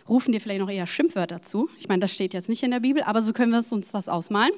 rufen 0.08 0.32
dir 0.32 0.40
vielleicht 0.40 0.60
noch 0.60 0.70
eher 0.70 0.86
Schimpfwörter 0.86 1.42
zu. 1.42 1.68
Ich 1.78 1.88
meine, 1.88 2.00
das 2.00 2.12
steht 2.12 2.34
jetzt 2.34 2.48
nicht 2.48 2.62
in 2.62 2.70
der 2.70 2.80
Bibel, 2.80 3.02
aber 3.02 3.22
so 3.22 3.32
können 3.32 3.52
wir 3.52 3.58
uns 3.58 3.90
das 3.92 4.08
ausmalen. 4.08 4.52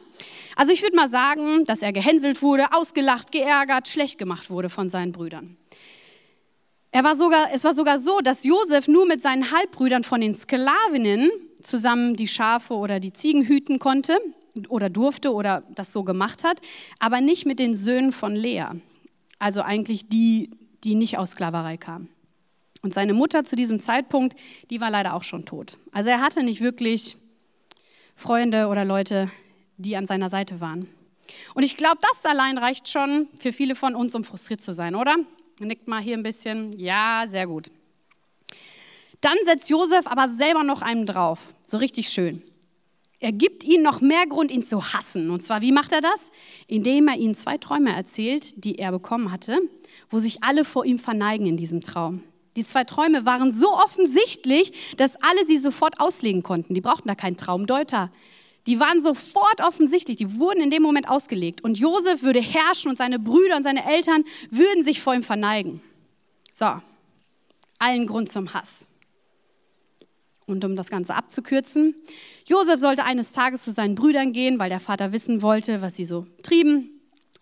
Also 0.56 0.72
ich 0.72 0.82
würde 0.82 0.96
mal 0.96 1.08
sagen, 1.08 1.64
dass 1.64 1.82
er 1.82 1.92
gehänselt 1.92 2.42
wurde, 2.42 2.72
ausgelacht, 2.72 3.32
geärgert, 3.32 3.88
schlecht 3.88 4.18
gemacht 4.18 4.50
wurde 4.50 4.68
von 4.68 4.88
seinen 4.88 5.12
Brüdern. 5.12 5.56
Er 6.90 7.04
war 7.04 7.14
sogar, 7.14 7.48
es 7.52 7.64
war 7.64 7.74
sogar 7.74 7.98
so, 7.98 8.18
dass 8.20 8.44
Josef 8.44 8.88
nur 8.88 9.06
mit 9.06 9.20
seinen 9.20 9.50
Halbbrüdern 9.50 10.04
von 10.04 10.20
den 10.20 10.34
Sklavinnen 10.34 11.30
zusammen 11.62 12.16
die 12.16 12.28
Schafe 12.28 12.74
oder 12.74 12.98
die 12.98 13.12
Ziegen 13.12 13.44
hüten 13.44 13.78
konnte 13.78 14.18
oder 14.68 14.88
durfte 14.88 15.32
oder 15.32 15.62
das 15.74 15.92
so 15.92 16.02
gemacht 16.02 16.44
hat, 16.44 16.60
aber 16.98 17.20
nicht 17.20 17.46
mit 17.46 17.58
den 17.58 17.74
Söhnen 17.74 18.12
von 18.12 18.34
Lea. 18.34 18.66
Also 19.38 19.60
eigentlich 19.60 20.08
die, 20.08 20.50
die 20.82 20.94
nicht 20.94 21.18
aus 21.18 21.32
Sklaverei 21.32 21.76
kamen. 21.76 22.08
Und 22.82 22.94
seine 22.94 23.14
Mutter 23.14 23.44
zu 23.44 23.56
diesem 23.56 23.80
Zeitpunkt, 23.80 24.36
die 24.70 24.80
war 24.80 24.90
leider 24.90 25.14
auch 25.14 25.24
schon 25.24 25.44
tot. 25.44 25.76
Also 25.92 26.10
er 26.10 26.20
hatte 26.20 26.42
nicht 26.42 26.60
wirklich 26.60 27.16
Freunde 28.14 28.68
oder 28.68 28.84
Leute, 28.84 29.30
die 29.76 29.96
an 29.96 30.06
seiner 30.06 30.28
Seite 30.28 30.60
waren. 30.60 30.88
Und 31.54 31.62
ich 31.62 31.76
glaube, 31.76 31.98
das 32.00 32.24
allein 32.24 32.58
reicht 32.58 32.88
schon 32.88 33.28
für 33.38 33.52
viele 33.52 33.74
von 33.74 33.94
uns, 33.94 34.14
um 34.14 34.24
frustriert 34.24 34.60
zu 34.60 34.72
sein, 34.72 34.94
oder? 34.94 35.16
Nickt 35.60 35.88
mal 35.88 36.00
hier 36.00 36.16
ein 36.16 36.22
bisschen. 36.22 36.72
Ja, 36.78 37.24
sehr 37.26 37.46
gut. 37.46 37.70
Dann 39.20 39.36
setzt 39.44 39.68
Josef 39.68 40.06
aber 40.06 40.28
selber 40.28 40.62
noch 40.62 40.82
einen 40.82 41.06
drauf. 41.06 41.52
So 41.64 41.78
richtig 41.78 42.08
schön. 42.08 42.42
Er 43.20 43.32
gibt 43.32 43.64
ihnen 43.64 43.82
noch 43.82 44.00
mehr 44.00 44.26
Grund, 44.26 44.52
ihn 44.52 44.64
zu 44.64 44.92
hassen. 44.92 45.30
Und 45.30 45.42
zwar, 45.42 45.60
wie 45.60 45.72
macht 45.72 45.90
er 45.92 46.00
das? 46.00 46.30
Indem 46.68 47.08
er 47.08 47.16
ihnen 47.16 47.34
zwei 47.34 47.58
Träume 47.58 47.94
erzählt, 47.94 48.64
die 48.64 48.78
er 48.78 48.92
bekommen 48.92 49.32
hatte, 49.32 49.58
wo 50.08 50.20
sich 50.20 50.44
alle 50.44 50.64
vor 50.64 50.84
ihm 50.84 51.00
verneigen 51.00 51.46
in 51.46 51.56
diesem 51.56 51.80
Traum. 51.80 52.22
Die 52.58 52.66
zwei 52.66 52.82
Träume 52.82 53.24
waren 53.24 53.52
so 53.52 53.68
offensichtlich, 53.68 54.96
dass 54.96 55.14
alle 55.14 55.46
sie 55.46 55.58
sofort 55.58 56.00
auslegen 56.00 56.42
konnten. 56.42 56.74
Die 56.74 56.80
brauchten 56.80 57.06
da 57.06 57.14
keinen 57.14 57.36
Traumdeuter. 57.36 58.10
Die 58.66 58.80
waren 58.80 59.00
sofort 59.00 59.60
offensichtlich, 59.60 60.16
die 60.16 60.40
wurden 60.40 60.60
in 60.60 60.70
dem 60.70 60.82
Moment 60.82 61.08
ausgelegt. 61.08 61.62
Und 61.62 61.78
Josef 61.78 62.24
würde 62.24 62.40
herrschen 62.40 62.90
und 62.90 62.98
seine 62.98 63.20
Brüder 63.20 63.56
und 63.56 63.62
seine 63.62 63.88
Eltern 63.88 64.24
würden 64.50 64.82
sich 64.82 65.00
vor 65.00 65.14
ihm 65.14 65.22
verneigen. 65.22 65.80
So, 66.52 66.66
allen 67.78 68.08
Grund 68.08 68.32
zum 68.32 68.52
Hass. 68.52 68.88
Und 70.44 70.64
um 70.64 70.74
das 70.74 70.90
Ganze 70.90 71.14
abzukürzen, 71.14 71.94
Josef 72.44 72.80
sollte 72.80 73.04
eines 73.04 73.30
Tages 73.30 73.62
zu 73.62 73.70
seinen 73.70 73.94
Brüdern 73.94 74.32
gehen, 74.32 74.58
weil 74.58 74.68
der 74.68 74.80
Vater 74.80 75.12
wissen 75.12 75.42
wollte, 75.42 75.80
was 75.80 75.94
sie 75.94 76.04
so 76.04 76.26
trieben. 76.42 76.90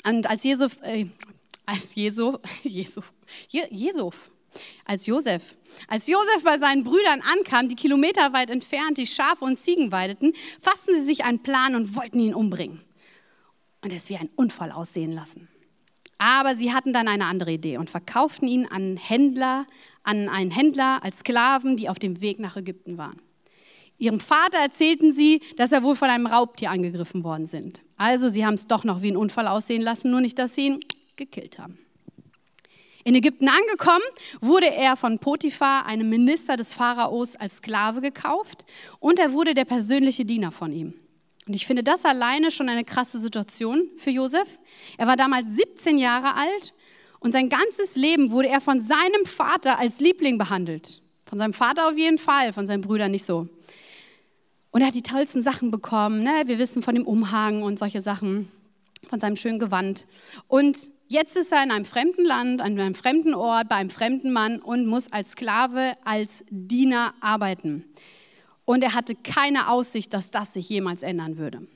Und 0.06 0.28
als 0.28 0.44
Jesuf, 0.44 0.76
äh, 0.82 1.06
als 1.64 1.94
Jesu, 1.94 2.36
Jesu, 2.62 3.00
Je, 3.48 3.62
Jesuf, 3.70 4.30
als 4.84 5.06
Josef, 5.06 5.56
als 5.88 6.06
Josef 6.06 6.42
bei 6.44 6.58
seinen 6.58 6.84
Brüdern 6.84 7.22
ankam, 7.36 7.68
die 7.68 7.74
kilometerweit 7.74 8.50
entfernt 8.50 8.98
die 8.98 9.06
Schafe 9.06 9.44
und 9.44 9.58
Ziegen 9.58 9.92
weideten, 9.92 10.32
fassten 10.60 10.94
sie 10.94 11.06
sich 11.06 11.24
einen 11.24 11.42
Plan 11.42 11.74
und 11.74 11.94
wollten 11.94 12.18
ihn 12.20 12.34
umbringen 12.34 12.80
und 13.82 13.92
es 13.92 14.10
wie 14.10 14.16
ein 14.16 14.30
Unfall 14.36 14.72
aussehen 14.72 15.12
lassen. 15.12 15.48
Aber 16.18 16.54
sie 16.54 16.72
hatten 16.72 16.92
dann 16.92 17.08
eine 17.08 17.26
andere 17.26 17.52
Idee 17.52 17.76
und 17.76 17.90
verkauften 17.90 18.48
ihn 18.48 18.66
an 18.66 18.96
Händler, 18.96 19.66
an 20.02 20.28
einen 20.28 20.50
Händler 20.50 21.02
als 21.02 21.20
Sklaven, 21.20 21.76
die 21.76 21.88
auf 21.88 21.98
dem 21.98 22.20
Weg 22.20 22.38
nach 22.38 22.56
Ägypten 22.56 22.96
waren. 22.96 23.20
Ihrem 23.98 24.20
Vater 24.20 24.58
erzählten 24.58 25.12
sie, 25.12 25.40
dass 25.56 25.72
er 25.72 25.82
wohl 25.82 25.96
von 25.96 26.10
einem 26.10 26.26
Raubtier 26.26 26.70
angegriffen 26.70 27.24
worden 27.24 27.46
sind. 27.46 27.82
Also 27.96 28.28
sie 28.28 28.44
haben 28.44 28.54
es 28.54 28.66
doch 28.66 28.84
noch 28.84 29.02
wie 29.02 29.10
ein 29.10 29.16
Unfall 29.16 29.48
aussehen 29.48 29.82
lassen, 29.82 30.10
nur 30.10 30.20
nicht, 30.20 30.38
dass 30.38 30.54
sie 30.54 30.66
ihn 30.66 30.80
gekillt 31.16 31.58
haben. 31.58 31.78
In 33.06 33.14
Ägypten 33.14 33.48
angekommen, 33.48 34.02
wurde 34.40 34.66
er 34.66 34.96
von 34.96 35.20
Potiphar, 35.20 35.86
einem 35.86 36.08
Minister 36.08 36.56
des 36.56 36.72
Pharaos, 36.72 37.36
als 37.36 37.58
Sklave 37.58 38.00
gekauft 38.00 38.64
und 38.98 39.20
er 39.20 39.32
wurde 39.32 39.54
der 39.54 39.64
persönliche 39.64 40.24
Diener 40.24 40.50
von 40.50 40.72
ihm. 40.72 40.92
Und 41.46 41.54
ich 41.54 41.68
finde 41.68 41.84
das 41.84 42.04
alleine 42.04 42.50
schon 42.50 42.68
eine 42.68 42.82
krasse 42.82 43.20
Situation 43.20 43.88
für 43.96 44.10
Josef. 44.10 44.58
Er 44.98 45.06
war 45.06 45.14
damals 45.14 45.54
17 45.54 45.98
Jahre 45.98 46.34
alt 46.34 46.74
und 47.20 47.30
sein 47.30 47.48
ganzes 47.48 47.94
Leben 47.94 48.32
wurde 48.32 48.48
er 48.48 48.60
von 48.60 48.80
seinem 48.80 49.24
Vater 49.24 49.78
als 49.78 50.00
Liebling 50.00 50.36
behandelt. 50.36 51.00
Von 51.26 51.38
seinem 51.38 51.52
Vater 51.52 51.86
auf 51.86 51.96
jeden 51.96 52.18
Fall, 52.18 52.52
von 52.52 52.66
seinen 52.66 52.80
Brüdern 52.80 53.12
nicht 53.12 53.24
so. 53.24 53.48
Und 54.72 54.80
er 54.80 54.88
hat 54.88 54.96
die 54.96 55.02
tollsten 55.02 55.44
Sachen 55.44 55.70
bekommen. 55.70 56.24
Ne? 56.24 56.42
Wir 56.46 56.58
wissen 56.58 56.82
von 56.82 56.96
dem 56.96 57.06
Umhang 57.06 57.62
und 57.62 57.78
solche 57.78 58.00
Sachen, 58.00 58.50
von 59.08 59.20
seinem 59.20 59.36
schönen 59.36 59.60
Gewand. 59.60 60.08
Und 60.48 60.90
jetzt 61.08 61.36
ist 61.36 61.52
er 61.52 61.62
in 61.62 61.70
einem 61.70 61.84
fremden 61.84 62.24
Land, 62.24 62.60
an 62.60 62.78
einem 62.78 62.94
fremden 62.94 63.34
Ort, 63.34 63.68
bei 63.68 63.76
einem 63.76 63.90
fremden 63.90 64.32
Mann 64.32 64.60
und 64.60 64.86
muss 64.86 65.12
als 65.12 65.32
Sklave, 65.32 65.96
als 66.04 66.44
Diener 66.50 67.14
arbeiten. 67.20 67.84
Und 68.64 68.82
er 68.82 68.94
hatte 68.94 69.14
keine 69.14 69.70
Aussicht, 69.70 70.12
dass 70.12 70.30
das 70.30 70.54
sich 70.54 70.68
jemals 70.68 71.02
ändern 71.02 71.38
würde. 71.38 71.66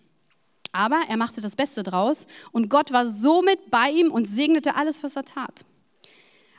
Aber 0.72 1.00
er 1.08 1.16
machte 1.16 1.40
das 1.40 1.56
Beste 1.56 1.82
draus 1.82 2.26
und 2.52 2.68
Gott 2.68 2.92
war 2.92 3.06
somit 3.06 3.70
bei 3.70 3.90
ihm 3.90 4.10
und 4.10 4.26
segnete 4.26 4.76
alles, 4.76 5.02
was 5.02 5.16
er 5.16 5.24
tat. 5.24 5.64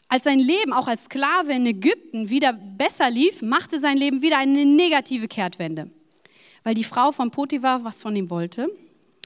Als 0.09 0.25
sein 0.25 0.39
Leben 0.39 0.73
auch 0.73 0.87
als 0.87 1.05
Sklave 1.05 1.53
in 1.53 1.65
Ägypten 1.65 2.29
wieder 2.29 2.51
besser 2.51 3.09
lief, 3.09 3.41
machte 3.41 3.79
sein 3.79 3.95
Leben 3.95 4.21
wieder 4.21 4.37
eine 4.37 4.65
negative 4.65 5.29
Kehrtwende. 5.29 5.89
Weil 6.63 6.75
die 6.75 6.83
Frau 6.83 7.13
von 7.13 7.31
Potiphar 7.31 7.85
was 7.85 8.01
von 8.01 8.15
ihm 8.15 8.29
wollte, 8.29 8.67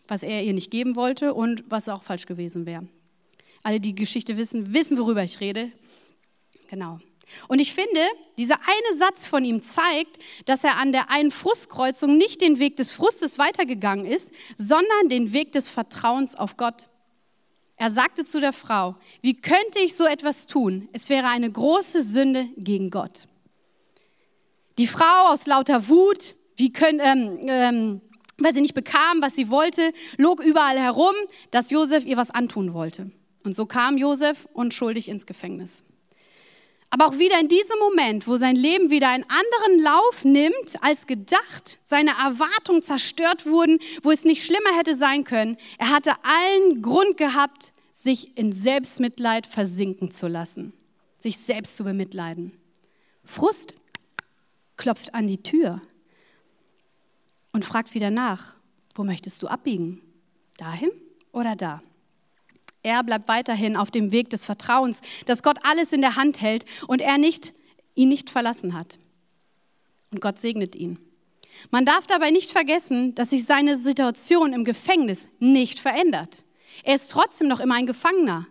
was 0.07 0.21
er 0.21 0.43
ihr 0.43 0.53
nicht 0.53 0.69
geben 0.69 0.95
wollte 0.95 1.33
und 1.33 1.63
was 1.67 1.89
auch 1.89 2.03
falsch 2.03 2.27
gewesen 2.27 2.67
wäre. 2.67 2.87
Alle, 3.65 3.79
die 3.79 3.95
Geschichte 3.95 4.37
wissen, 4.37 4.75
wissen, 4.75 4.95
worüber 4.99 5.23
ich 5.23 5.39
rede. 5.39 5.71
Genau. 6.69 6.99
Und 7.47 7.57
ich 7.57 7.73
finde, 7.73 7.99
dieser 8.37 8.59
eine 8.59 8.99
Satz 8.99 9.25
von 9.25 9.43
ihm 9.43 9.63
zeigt, 9.63 10.19
dass 10.45 10.63
er 10.63 10.77
an 10.77 10.91
der 10.91 11.09
einen 11.09 11.31
Frustkreuzung 11.31 12.15
nicht 12.15 12.41
den 12.41 12.59
Weg 12.59 12.75
des 12.75 12.91
Frustes 12.91 13.39
weitergegangen 13.39 14.05
ist, 14.05 14.31
sondern 14.55 15.09
den 15.09 15.33
Weg 15.33 15.51
des 15.51 15.67
Vertrauens 15.67 16.35
auf 16.35 16.57
Gott. 16.57 16.89
Er 17.77 17.89
sagte 17.89 18.23
zu 18.23 18.39
der 18.39 18.53
Frau, 18.53 18.97
wie 19.23 19.33
könnte 19.33 19.79
ich 19.83 19.95
so 19.95 20.05
etwas 20.05 20.45
tun? 20.45 20.87
Es 20.93 21.09
wäre 21.09 21.25
eine 21.29 21.51
große 21.51 22.03
Sünde 22.03 22.47
gegen 22.57 22.91
Gott. 22.91 23.27
Die 24.77 24.85
Frau 24.85 25.31
aus 25.33 25.47
lauter 25.47 25.89
Wut, 25.89 26.35
wie 26.55 26.71
können, 26.71 26.99
ähm, 26.99 27.39
ähm, 27.47 28.01
weil 28.37 28.53
sie 28.53 28.61
nicht 28.61 28.75
bekam, 28.75 29.23
was 29.23 29.33
sie 29.33 29.49
wollte, 29.49 29.91
log 30.17 30.39
überall 30.39 30.79
herum, 30.79 31.15
dass 31.49 31.71
Josef 31.71 32.05
ihr 32.05 32.17
was 32.17 32.29
antun 32.29 32.75
wollte. 32.75 33.09
Und 33.45 33.55
so 33.55 33.65
kam 33.65 33.97
Josef 33.97 34.47
unschuldig 34.53 35.07
ins 35.07 35.25
Gefängnis. 35.25 35.83
Aber 36.89 37.07
auch 37.07 37.17
wieder 37.17 37.39
in 37.39 37.47
diesem 37.47 37.77
Moment, 37.79 38.27
wo 38.27 38.37
sein 38.37 38.55
Leben 38.55 38.89
wieder 38.89 39.09
einen 39.09 39.25
anderen 39.25 39.79
Lauf 39.83 40.23
nimmt 40.23 40.81
als 40.81 41.07
gedacht, 41.07 41.79
seine 41.83 42.11
Erwartungen 42.11 42.81
zerstört 42.81 43.45
wurden, 43.45 43.79
wo 44.01 44.11
es 44.11 44.23
nicht 44.23 44.45
schlimmer 44.45 44.77
hätte 44.77 44.95
sein 44.95 45.23
können, 45.23 45.57
er 45.77 45.89
hatte 45.89 46.13
allen 46.23 46.81
Grund 46.81 47.17
gehabt, 47.17 47.73
sich 47.91 48.37
in 48.37 48.51
Selbstmitleid 48.51 49.47
versinken 49.47 50.11
zu 50.11 50.27
lassen, 50.27 50.73
sich 51.19 51.37
selbst 51.37 51.75
zu 51.75 51.83
bemitleiden. 51.83 52.53
Frust 53.23 53.73
klopft 54.77 55.13
an 55.13 55.27
die 55.27 55.41
Tür 55.41 55.81
und 57.51 57.65
fragt 57.65 57.93
wieder 57.93 58.11
nach, 58.11 58.55
wo 58.95 59.03
möchtest 59.03 59.41
du 59.41 59.47
abbiegen? 59.47 60.01
Dahin 60.57 60.91
oder 61.31 61.55
da? 61.55 61.81
Er 62.85 63.01
bleibt 63.01 63.27
weiterhin 63.27 63.77
auf 63.77 63.89
dem 63.89 64.11
Weg 64.11 64.29
des 64.29 64.45
Vertrauens, 64.45 65.01
dass 65.25 65.41
Gott 65.41 65.57
alles 65.63 65.91
in 65.91 66.01
der 66.01 66.17
Hand 66.17 66.39
hält 66.39 66.65
und 66.85 67.01
er 67.01 67.17
nicht, 67.17 67.51
ihn 67.95 68.09
nicht 68.09 68.29
verlassen 68.29 68.75
hat. 68.75 68.99
Und 70.11 70.21
Gott 70.21 70.37
segnet 70.37 70.75
ihn. 70.75 70.99
Man 71.71 71.87
darf 71.87 72.05
dabei 72.05 72.29
nicht 72.29 72.51
vergessen, 72.51 73.15
dass 73.15 73.31
sich 73.31 73.45
seine 73.45 73.79
Situation 73.79 74.53
im 74.53 74.65
Gefängnis 74.65 75.27
nicht 75.39 75.79
verändert. 75.79 76.43
Er 76.83 76.93
ist 76.93 77.09
trotzdem 77.09 77.47
noch 77.47 77.59
immer 77.59 77.73
ein 77.73 77.87
Gefangener. 77.87 78.45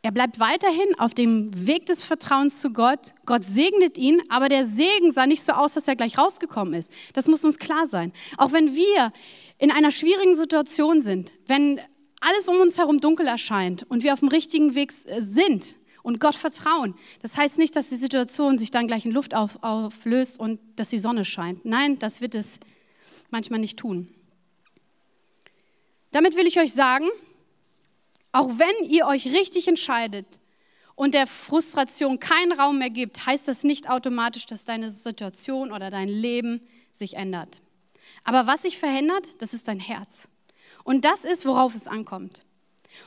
Er 0.00 0.10
bleibt 0.10 0.40
weiterhin 0.40 0.98
auf 0.98 1.12
dem 1.12 1.66
Weg 1.66 1.84
des 1.84 2.02
Vertrauens 2.02 2.58
zu 2.58 2.72
Gott. 2.72 3.12
Gott 3.26 3.44
segnet 3.44 3.98
ihn, 3.98 4.22
aber 4.30 4.48
der 4.48 4.64
Segen 4.64 5.12
sah 5.12 5.26
nicht 5.26 5.42
so 5.42 5.52
aus, 5.52 5.74
dass 5.74 5.88
er 5.88 5.96
gleich 5.96 6.16
rausgekommen 6.16 6.72
ist. 6.72 6.90
Das 7.12 7.28
muss 7.28 7.44
uns 7.44 7.58
klar 7.58 7.86
sein. 7.86 8.14
Auch 8.38 8.52
wenn 8.52 8.74
wir 8.74 9.12
in 9.58 9.70
einer 9.70 9.90
schwierigen 9.90 10.34
Situation 10.34 11.02
sind, 11.02 11.32
wenn 11.46 11.80
alles 12.26 12.48
um 12.48 12.60
uns 12.60 12.78
herum 12.78 13.00
dunkel 13.00 13.26
erscheint 13.26 13.84
und 13.88 14.02
wir 14.02 14.12
auf 14.12 14.20
dem 14.20 14.28
richtigen 14.28 14.74
Weg 14.74 14.92
äh, 15.06 15.20
sind 15.20 15.76
und 16.02 16.20
Gott 16.20 16.34
vertrauen, 16.34 16.94
das 17.22 17.36
heißt 17.36 17.58
nicht, 17.58 17.74
dass 17.76 17.88
die 17.88 17.96
Situation 17.96 18.58
sich 18.58 18.70
dann 18.70 18.86
gleich 18.86 19.06
in 19.06 19.12
Luft 19.12 19.34
auf, 19.34 19.62
auflöst 19.62 20.38
und 20.38 20.60
dass 20.76 20.90
die 20.90 20.98
Sonne 20.98 21.24
scheint. 21.24 21.64
Nein, 21.64 21.98
das 21.98 22.20
wird 22.20 22.34
es 22.34 22.60
manchmal 23.30 23.60
nicht 23.60 23.78
tun. 23.78 24.08
Damit 26.10 26.36
will 26.36 26.46
ich 26.46 26.60
euch 26.60 26.72
sagen, 26.72 27.08
auch 28.32 28.50
wenn 28.58 28.90
ihr 28.90 29.06
euch 29.06 29.26
richtig 29.26 29.68
entscheidet 29.68 30.26
und 30.94 31.14
der 31.14 31.26
Frustration 31.26 32.20
keinen 32.20 32.52
Raum 32.52 32.78
mehr 32.78 32.90
gibt, 32.90 33.26
heißt 33.26 33.48
das 33.48 33.64
nicht 33.64 33.88
automatisch, 33.88 34.46
dass 34.46 34.64
deine 34.64 34.90
Situation 34.90 35.72
oder 35.72 35.90
dein 35.90 36.08
Leben 36.08 36.60
sich 36.92 37.14
ändert. 37.14 37.62
Aber 38.24 38.46
was 38.46 38.62
sich 38.62 38.78
verändert, 38.78 39.26
das 39.38 39.54
ist 39.54 39.68
dein 39.68 39.80
Herz. 39.80 40.28
Und 40.84 41.04
das 41.04 41.24
ist, 41.24 41.44
worauf 41.46 41.74
es 41.74 41.88
ankommt. 41.88 42.44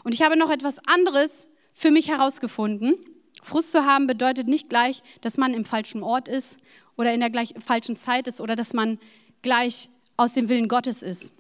Und 0.04 0.14
ich 0.14 0.22
habe 0.22 0.36
noch 0.36 0.50
etwas 0.50 0.80
anderes 0.88 1.48
für 1.74 1.92
mich 1.92 2.10
herausgefunden. 2.10 2.96
Frust 3.42 3.72
zu 3.72 3.86
haben 3.86 4.08
bedeutet 4.08 4.48
nicht 4.48 4.68
gleich, 4.68 5.02
dass 5.22 5.38
man 5.38 5.54
im 5.54 5.64
falschen 5.64 6.04
Ort 6.04 6.28
ist 6.28 6.58
oder 6.98 7.14
in 7.14 7.20
der 7.20 7.30
gleich 7.30 7.54
falschen 7.64 7.96
Zeit 7.96 8.28
ist 8.28 8.42
oder 8.42 8.56
dass 8.56 8.74
man 8.74 9.00
gleich 9.42 9.90
aus 10.18 10.34
dem 10.34 10.50
Willen 10.50 10.68
Gottes 10.68 11.04
ist. 11.04 11.32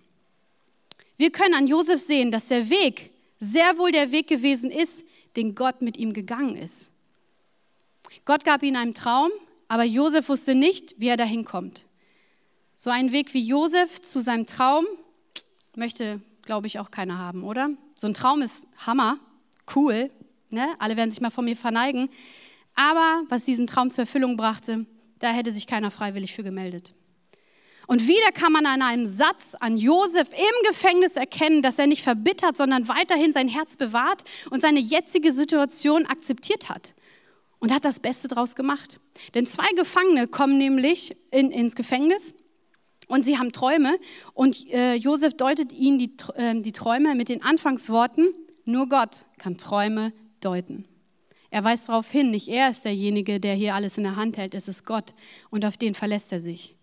Wir 1.17 1.32
können 1.32 1.56
an 1.56 1.67
Josef 1.67 2.00
sehen, 2.00 2.32
dass 2.32 2.47
der 2.47 2.69
Weg 2.69 3.12
sehr 3.39 3.78
wohl 3.78 3.91
der 3.91 4.12
Weg 4.12 4.28
gewesen 4.28 4.71
ist, 4.71 5.04
den 5.36 5.56
Gott 5.56 5.82
mit 5.82 5.97
ihm 5.97 6.13
gegangen 6.13 6.56
ist. 6.56 6.91
Gott 8.26 8.43
gab 8.43 8.62
ihm 8.63 8.76
einen 8.76 8.93
Traum, 8.93 9.32
aber 9.67 9.84
Josef 9.84 10.30
wusste 10.30 10.54
nicht, 10.56 10.95
wie 11.00 11.08
er 11.08 11.17
dahin 11.17 11.43
kommt. 11.43 11.84
So 12.76 12.91
ein 12.91 13.12
Weg 13.12 13.34
wie 13.34 13.41
Josef 13.41 14.00
zu 14.02 14.21
seinem 14.21 14.45
Traum 14.45 14.86
möchte, 15.78 16.22
glaube 16.44 16.68
ich, 16.68 16.80
auch 16.80 16.92
keiner 16.92 17.18
haben, 17.18 17.44
oder? 17.44 17.70
So 17.96 18.08
ein 18.08 18.13
Traum 18.13 18.42
ist 18.42 18.68
Hammer, 18.86 19.20
cool, 19.76 20.10
ne? 20.50 20.76
alle 20.80 20.98
werden 20.98 21.12
sich 21.12 21.22
mal 21.22 21.30
von 21.30 21.46
mir 21.46 21.56
verneigen. 21.56 22.10
Aber 22.76 23.24
was 23.30 23.46
diesen 23.46 23.68
Traum 23.68 23.90
zur 23.90 24.04
Erfüllung 24.04 24.38
brachte, 24.38 24.86
da 25.20 25.32
hätte 25.32 25.52
sich 25.52 25.68
keiner 25.68 25.92
freiwillig 25.92 26.34
für 26.34 26.44
gemeldet. 26.44 26.94
Und 27.88 28.06
wieder 28.06 28.32
kann 28.34 28.52
man 28.52 28.66
an 28.66 28.82
einem 28.82 29.06
Satz 29.06 29.56
an 29.60 29.78
Josef 29.78 30.30
im 30.34 30.70
Gefängnis 30.70 31.16
erkennen, 31.16 31.62
dass 31.62 31.80
er 31.80 31.88
nicht 31.88 32.04
verbittert, 32.04 32.58
sondern 32.58 32.88
weiterhin 32.90 33.32
sein 33.32 33.48
Herz 33.48 33.78
bewahrt 33.78 34.26
und 34.52 34.62
seine 34.62 34.80
jetzige 34.80 35.32
Situation 35.32 36.06
akzeptiert 36.06 36.70
hat. 36.70 36.94
und 37.60 37.74
hat 37.74 37.86
das 37.86 38.00
Beste 38.00 38.28
draus 38.28 38.56
gemacht. 38.56 39.00
Denn 39.34 39.48
zwei 39.48 39.68
Gefangene 39.76 40.28
kommen 40.28 40.60
nämlich 40.60 41.18
in, 41.32 41.50
ins 41.50 41.76
Gefängnis 41.76 42.36
und 43.08 43.26
sie 43.26 43.38
haben 43.38 43.52
Träume 43.52 43.98
und 44.34 44.72
äh, 44.72 44.96
Josef 44.96 45.34
deutet 45.36 45.72
ihnen 45.72 45.98
die, 46.00 46.12
äh, 46.36 46.60
die 46.62 46.72
Träume 46.72 47.15
mit 47.15 47.30
den 47.30 47.41
Anfangsworten, 47.41 48.34
nur 48.65 48.88
Gott 48.88 49.26
kann 49.38 49.58
Träume 49.58 50.13
deuten. 50.41 50.86
Er 51.50 51.63
weist 51.63 51.89
darauf 51.89 52.12
hin, 52.12 52.32
nicht 52.32 52.50
er 52.50 52.70
ist 52.70 52.84
derjenige, 52.84 53.39
der 53.39 53.56
hier 53.56 53.74
alles 53.76 53.98
in 53.98 54.04
der 54.04 54.17
Hand 54.17 54.38
hält, 54.38 54.54
es 54.54 54.67
ist 54.67 54.86
Gott 54.86 55.13
und 55.50 55.65
auf 55.65 55.78
den 55.78 55.93
verlässt 55.93 56.32
er 56.32 56.39
sich. 56.39 56.76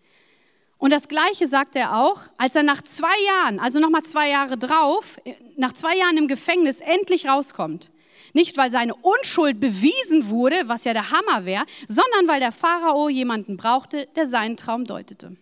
Und 0.77 0.91
das 0.91 1.07
Gleiche 1.07 1.47
sagt 1.47 1.75
er 1.75 1.97
auch, 1.97 2.21
als 2.37 2.55
er 2.55 2.63
nach 2.63 2.81
zwei 2.81 3.07
Jahren, 3.27 3.59
also 3.59 3.79
nochmal 3.79 4.03
zwei 4.03 4.29
Jahre 4.29 4.57
drauf, 4.57 5.17
nach 5.55 5.73
zwei 5.73 5.95
Jahren 5.95 6.17
im 6.17 6.27
Gefängnis 6.27 6.81
endlich 6.81 7.27
rauskommt. 7.27 7.91
Nicht, 8.33 8.57
weil 8.57 8.69
seine 8.69 8.95
Unschuld 8.95 9.61
bewiesen 9.61 10.29
wurde, 10.29 10.55
was 10.65 10.83
ja 10.83 10.91
der 10.91 11.11
Hammer 11.11 11.45
wäre, 11.45 11.65
sondern 11.87 12.27
weil 12.27 12.41
der 12.41 12.51
Pharao 12.51 13.07
jemanden 13.07 13.55
brauchte, 13.55 14.07
der 14.17 14.25
seinen 14.25 14.57
Traum 14.57 14.83
deutete. 14.83 15.37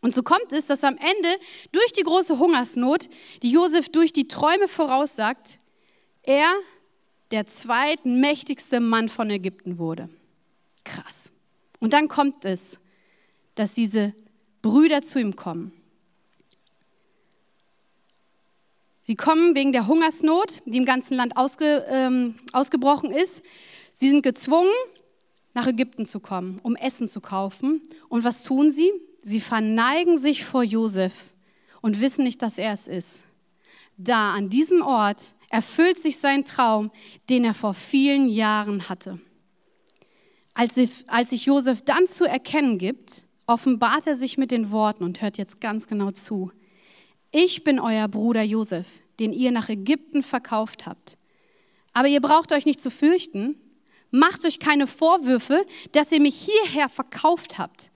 Und 0.00 0.14
so 0.14 0.22
kommt 0.22 0.52
es, 0.52 0.66
dass 0.66 0.82
am 0.82 0.96
Ende 0.96 1.28
durch 1.72 1.92
die 1.92 2.02
große 2.02 2.38
Hungersnot, 2.38 3.08
die 3.42 3.50
Josef 3.50 3.88
durch 3.90 4.12
die 4.12 4.28
Träume 4.28 4.66
voraussagt, 4.66 5.58
er 6.22 6.52
der 7.30 7.46
zweitmächtigste 7.46 8.80
Mann 8.80 9.08
von 9.08 9.30
Ägypten 9.30 9.78
wurde. 9.78 10.08
Krass. 10.84 11.32
Und 11.78 11.92
dann 11.92 12.08
kommt 12.08 12.44
es, 12.44 12.78
dass 13.54 13.74
diese 13.74 14.14
Brüder 14.62 15.02
zu 15.02 15.20
ihm 15.20 15.36
kommen. 15.36 15.72
Sie 19.02 19.16
kommen 19.16 19.54
wegen 19.54 19.72
der 19.72 19.86
Hungersnot, 19.86 20.62
die 20.66 20.76
im 20.76 20.84
ganzen 20.84 21.16
Land 21.16 21.36
ausge, 21.36 21.84
ähm, 21.88 22.38
ausgebrochen 22.52 23.10
ist. 23.10 23.42
Sie 23.92 24.08
sind 24.08 24.22
gezwungen, 24.22 24.70
nach 25.52 25.66
Ägypten 25.66 26.06
zu 26.06 26.20
kommen, 26.20 26.60
um 26.62 26.76
Essen 26.76 27.08
zu 27.08 27.20
kaufen. 27.20 27.82
Und 28.08 28.24
was 28.24 28.44
tun 28.44 28.70
sie? 28.70 28.92
Sie 29.22 29.40
verneigen 29.40 30.18
sich 30.18 30.44
vor 30.44 30.62
Josef 30.62 31.34
und 31.80 32.00
wissen 32.00 32.24
nicht, 32.24 32.42
dass 32.42 32.58
er 32.58 32.72
es 32.72 32.86
ist. 32.86 33.24
Da, 33.96 34.32
an 34.32 34.48
diesem 34.48 34.82
Ort, 34.82 35.34
erfüllt 35.50 35.98
sich 35.98 36.18
sein 36.18 36.44
Traum, 36.44 36.90
den 37.28 37.44
er 37.44 37.54
vor 37.54 37.74
vielen 37.74 38.28
Jahren 38.28 38.88
hatte. 38.88 39.20
Als, 40.54 40.74
als 41.06 41.30
sich 41.30 41.46
Josef 41.46 41.82
dann 41.82 42.06
zu 42.06 42.24
erkennen 42.24 42.78
gibt, 42.78 43.26
offenbart 43.46 44.06
er 44.06 44.16
sich 44.16 44.38
mit 44.38 44.50
den 44.50 44.70
Worten 44.70 45.04
und 45.04 45.20
hört 45.20 45.36
jetzt 45.36 45.60
ganz 45.60 45.86
genau 45.86 46.10
zu. 46.12 46.52
Ich 47.30 47.64
bin 47.64 47.78
euer 47.78 48.08
Bruder 48.08 48.42
Josef, 48.42 48.86
den 49.18 49.32
ihr 49.32 49.52
nach 49.52 49.68
Ägypten 49.68 50.22
verkauft 50.22 50.86
habt. 50.86 51.18
Aber 51.92 52.08
ihr 52.08 52.20
braucht 52.20 52.52
euch 52.52 52.66
nicht 52.66 52.80
zu 52.80 52.90
fürchten. 52.90 53.56
Macht 54.10 54.44
euch 54.44 54.58
keine 54.58 54.86
Vorwürfe, 54.86 55.64
dass 55.92 56.10
ihr 56.12 56.20
mich 56.20 56.36
hierher 56.36 56.88
verkauft 56.88 57.58
habt. 57.58 57.89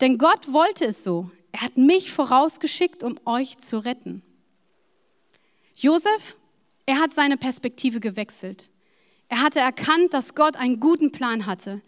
Denn 0.00 0.18
Gott 0.18 0.52
wollte 0.52 0.86
es 0.86 1.04
so. 1.04 1.30
Er 1.52 1.62
hat 1.62 1.76
mich 1.76 2.12
vorausgeschickt, 2.12 3.02
um 3.02 3.18
euch 3.24 3.58
zu 3.58 3.84
retten. 3.84 4.22
Josef, 5.74 6.36
er 6.86 7.00
hat 7.00 7.14
seine 7.14 7.36
Perspektive 7.36 8.00
gewechselt. 8.00 8.70
Er 9.28 9.42
hatte 9.42 9.60
erkannt, 9.60 10.12
dass 10.12 10.34
Gott 10.34 10.56
einen 10.56 10.80
guten 10.80 11.12
Plan 11.12 11.46
hatte. 11.46 11.80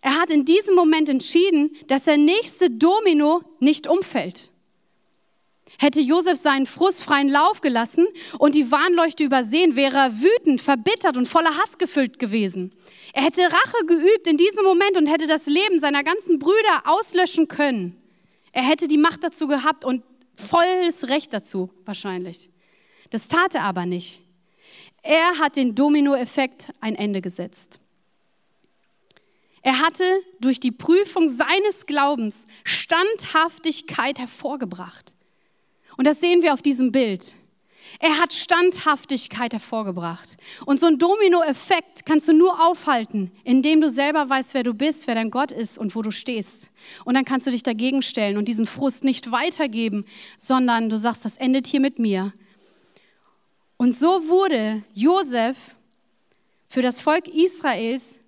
Er 0.00 0.18
hat 0.20 0.30
in 0.30 0.44
diesem 0.44 0.74
Moment 0.74 1.08
entschieden, 1.08 1.76
dass 1.86 2.04
der 2.04 2.16
nächste 2.16 2.70
Domino 2.70 3.42
nicht 3.60 3.86
umfällt. 3.86 4.50
Hätte 5.78 6.00
Josef 6.00 6.38
seinen 6.38 6.66
frustfreien 6.66 7.28
Lauf 7.28 7.60
gelassen 7.60 8.06
und 8.38 8.54
die 8.54 8.70
Warnleuchte 8.70 9.24
übersehen, 9.24 9.76
wäre 9.76 9.96
er 9.96 10.20
wütend, 10.20 10.60
verbittert 10.60 11.16
und 11.16 11.28
voller 11.28 11.56
Hass 11.56 11.76
gefüllt 11.76 12.18
gewesen. 12.18 12.74
Er 13.12 13.24
hätte 13.24 13.42
Rache 13.42 13.86
geübt 13.86 14.26
in 14.26 14.36
diesem 14.36 14.64
Moment 14.64 14.96
und 14.96 15.06
hätte 15.06 15.26
das 15.26 15.46
Leben 15.46 15.78
seiner 15.78 16.02
ganzen 16.02 16.38
Brüder 16.38 16.82
auslöschen 16.84 17.48
können. 17.48 18.00
Er 18.52 18.62
hätte 18.62 18.88
die 18.88 18.98
Macht 18.98 19.22
dazu 19.22 19.48
gehabt 19.48 19.84
und 19.84 20.02
volles 20.34 21.08
Recht 21.08 21.32
dazu 21.32 21.70
wahrscheinlich. 21.84 22.50
Das 23.10 23.28
tat 23.28 23.54
er 23.54 23.64
aber 23.64 23.84
nicht. 23.84 24.22
Er 25.02 25.38
hat 25.38 25.56
den 25.56 25.74
Dominoeffekt 25.74 26.72
ein 26.80 26.96
Ende 26.96 27.20
gesetzt. 27.20 27.80
Er 29.62 29.80
hatte 29.80 30.04
durch 30.40 30.58
die 30.58 30.70
Prüfung 30.70 31.28
seines 31.28 31.86
Glaubens 31.86 32.46
Standhaftigkeit 32.64 34.18
hervorgebracht. 34.18 35.15
Und 35.96 36.06
das 36.06 36.20
sehen 36.20 36.42
wir 36.42 36.54
auf 36.54 36.62
diesem 36.62 36.92
Bild. 36.92 37.34
Er 38.00 38.18
hat 38.18 38.32
Standhaftigkeit 38.32 39.52
hervorgebracht. 39.52 40.36
Und 40.66 40.80
so 40.80 40.86
ein 40.86 40.98
Dominoeffekt 40.98 42.04
kannst 42.04 42.28
du 42.28 42.32
nur 42.32 42.66
aufhalten, 42.66 43.30
indem 43.44 43.80
du 43.80 43.90
selber 43.90 44.28
weißt, 44.28 44.54
wer 44.54 44.62
du 44.62 44.74
bist, 44.74 45.06
wer 45.06 45.14
dein 45.14 45.30
Gott 45.30 45.50
ist 45.50 45.78
und 45.78 45.94
wo 45.94 46.02
du 46.02 46.10
stehst. 46.10 46.70
Und 47.04 47.14
dann 47.14 47.24
kannst 47.24 47.46
du 47.46 47.50
dich 47.50 47.62
dagegen 47.62 48.02
stellen 48.02 48.36
und 48.36 48.48
diesen 48.48 48.66
Frust 48.66 49.04
nicht 49.04 49.32
weitergeben, 49.32 50.04
sondern 50.38 50.90
du 50.90 50.96
sagst, 50.96 51.24
das 51.24 51.36
endet 51.36 51.66
hier 51.66 51.80
mit 51.80 51.98
mir. 51.98 52.32
Und 53.76 53.96
so 53.96 54.28
wurde 54.28 54.82
Josef 54.92 55.76
für 56.68 56.82
das 56.82 57.00
Volk 57.00 57.28
Israels 57.28 58.20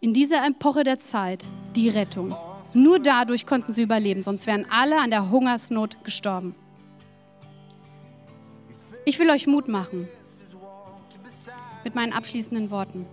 in 0.00 0.12
dieser 0.12 0.46
Epoche 0.46 0.84
der 0.84 0.98
Zeit 0.98 1.44
die 1.76 1.88
Rettung. 1.88 2.34
Nur 2.72 2.98
dadurch 2.98 3.46
konnten 3.46 3.72
sie 3.72 3.82
überleben, 3.82 4.22
sonst 4.22 4.46
wären 4.46 4.66
alle 4.70 4.98
an 4.98 5.10
der 5.10 5.30
Hungersnot 5.30 6.02
gestorben. 6.04 6.54
Ich 9.06 9.18
will 9.18 9.30
euch 9.30 9.46
Mut 9.46 9.68
machen 9.68 10.08
mit 11.84 11.94
meinen 11.94 12.14
abschließenden 12.14 12.70
Worten. 12.70 13.04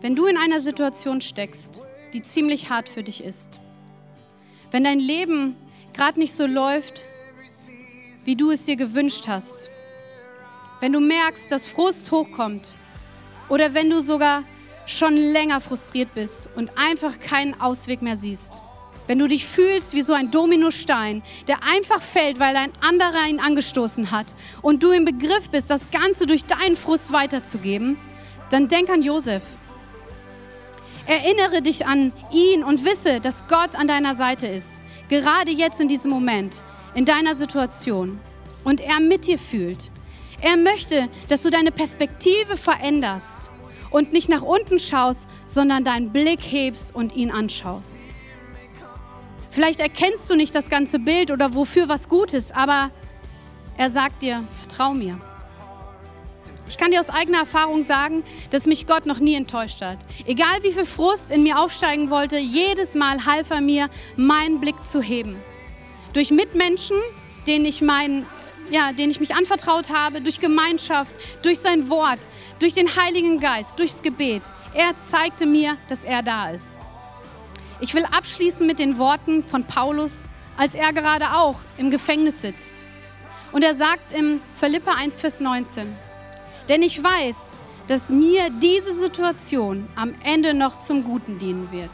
Wenn 0.00 0.16
du 0.16 0.26
in 0.26 0.36
einer 0.36 0.58
Situation 0.58 1.20
steckst, 1.20 1.80
die 2.12 2.22
ziemlich 2.22 2.70
hart 2.70 2.88
für 2.88 3.04
dich 3.04 3.22
ist, 3.22 3.60
wenn 4.72 4.82
dein 4.82 4.98
Leben 4.98 5.54
gerade 5.92 6.18
nicht 6.18 6.34
so 6.34 6.46
läuft, 6.46 7.04
wie 8.24 8.34
du 8.34 8.50
es 8.50 8.64
dir 8.64 8.74
gewünscht 8.74 9.28
hast, 9.28 9.70
wenn 10.80 10.92
du 10.92 10.98
merkst, 10.98 11.52
dass 11.52 11.68
Frust 11.68 12.10
hochkommt 12.10 12.74
oder 13.48 13.74
wenn 13.74 13.90
du 13.90 14.00
sogar 14.02 14.42
schon 14.86 15.16
länger 15.16 15.60
frustriert 15.60 16.12
bist 16.14 16.48
und 16.56 16.76
einfach 16.76 17.20
keinen 17.20 17.60
Ausweg 17.60 18.02
mehr 18.02 18.16
siehst, 18.16 18.60
wenn 19.06 19.18
du 19.18 19.28
dich 19.28 19.46
fühlst 19.46 19.92
wie 19.94 20.02
so 20.02 20.12
ein 20.12 20.30
Dominostein, 20.30 21.22
der 21.46 21.62
einfach 21.62 22.00
fällt, 22.00 22.40
weil 22.40 22.56
ein 22.56 22.72
anderer 22.80 23.26
ihn 23.28 23.40
angestoßen 23.40 24.10
hat 24.10 24.34
und 24.62 24.82
du 24.82 24.90
im 24.90 25.04
Begriff 25.04 25.50
bist, 25.50 25.70
das 25.70 25.90
Ganze 25.90 26.26
durch 26.26 26.44
deinen 26.44 26.76
Frust 26.76 27.12
weiterzugeben, 27.12 27.98
dann 28.50 28.68
denk 28.68 28.90
an 28.90 29.02
Josef. 29.02 29.42
Erinnere 31.06 31.60
dich 31.60 31.86
an 31.86 32.12
ihn 32.32 32.64
und 32.64 32.84
wisse, 32.84 33.20
dass 33.20 33.46
Gott 33.46 33.76
an 33.76 33.88
deiner 33.88 34.14
Seite 34.14 34.46
ist. 34.46 34.80
Gerade 35.08 35.50
jetzt 35.50 35.80
in 35.80 35.88
diesem 35.88 36.10
Moment, 36.10 36.62
in 36.94 37.04
deiner 37.04 37.34
Situation. 37.34 38.18
Und 38.64 38.80
er 38.80 39.00
mit 39.00 39.26
dir 39.26 39.38
fühlt. 39.38 39.90
Er 40.40 40.56
möchte, 40.56 41.08
dass 41.28 41.42
du 41.42 41.50
deine 41.50 41.72
Perspektive 41.72 42.56
veränderst 42.56 43.50
und 43.90 44.12
nicht 44.12 44.30
nach 44.30 44.42
unten 44.42 44.78
schaust, 44.78 45.28
sondern 45.46 45.84
deinen 45.84 46.10
Blick 46.10 46.40
hebst 46.40 46.94
und 46.94 47.14
ihn 47.14 47.30
anschaust. 47.30 48.03
Vielleicht 49.54 49.78
erkennst 49.78 50.28
du 50.28 50.34
nicht 50.34 50.52
das 50.52 50.68
ganze 50.68 50.98
Bild 50.98 51.30
oder 51.30 51.54
wofür 51.54 51.88
was 51.88 52.08
Gutes, 52.08 52.50
aber 52.50 52.90
er 53.76 53.88
sagt 53.88 54.20
dir, 54.20 54.42
vertrau 54.58 54.94
mir. 54.94 55.20
Ich 56.66 56.76
kann 56.76 56.90
dir 56.90 56.98
aus 56.98 57.08
eigener 57.08 57.38
Erfahrung 57.38 57.84
sagen, 57.84 58.24
dass 58.50 58.66
mich 58.66 58.88
Gott 58.88 59.06
noch 59.06 59.20
nie 59.20 59.36
enttäuscht 59.36 59.80
hat. 59.80 59.98
Egal 60.26 60.64
wie 60.64 60.72
viel 60.72 60.84
Frust 60.84 61.30
in 61.30 61.44
mir 61.44 61.60
aufsteigen 61.60 62.10
wollte, 62.10 62.36
jedes 62.36 62.96
Mal 62.96 63.26
half 63.26 63.50
er 63.50 63.60
mir, 63.60 63.90
meinen 64.16 64.58
Blick 64.58 64.84
zu 64.84 65.00
heben. 65.00 65.36
Durch 66.14 66.32
Mitmenschen, 66.32 66.96
denen 67.46 67.64
ich, 67.64 67.80
mein, 67.80 68.26
ja, 68.72 68.92
denen 68.92 69.12
ich 69.12 69.20
mich 69.20 69.36
anvertraut 69.36 69.88
habe, 69.88 70.20
durch 70.20 70.40
Gemeinschaft, 70.40 71.12
durch 71.42 71.60
sein 71.60 71.88
Wort, 71.88 72.18
durch 72.58 72.74
den 72.74 72.96
Heiligen 72.96 73.38
Geist, 73.38 73.78
durchs 73.78 74.02
Gebet. 74.02 74.42
Er 74.74 74.94
zeigte 75.00 75.46
mir, 75.46 75.76
dass 75.88 76.04
er 76.04 76.24
da 76.24 76.50
ist. 76.50 76.80
Ich 77.80 77.94
will 77.94 78.04
abschließen 78.04 78.66
mit 78.66 78.78
den 78.78 78.98
Worten 78.98 79.44
von 79.44 79.64
Paulus, 79.64 80.22
als 80.56 80.74
er 80.74 80.92
gerade 80.92 81.32
auch 81.32 81.58
im 81.76 81.90
Gefängnis 81.90 82.40
sitzt. 82.40 82.74
Und 83.52 83.62
er 83.62 83.74
sagt 83.74 84.16
im 84.16 84.40
Philippa 84.58 84.92
1, 84.92 85.20
Vers 85.20 85.40
19, 85.40 85.84
denn 86.68 86.82
ich 86.82 87.02
weiß, 87.02 87.52
dass 87.86 88.08
mir 88.08 88.50
diese 88.50 88.98
Situation 88.98 89.86
am 89.94 90.14
Ende 90.22 90.54
noch 90.54 90.78
zum 90.78 91.04
Guten 91.04 91.38
dienen 91.38 91.70
wird. 91.70 91.90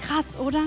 Krass, 0.00 0.36
oder? 0.38 0.64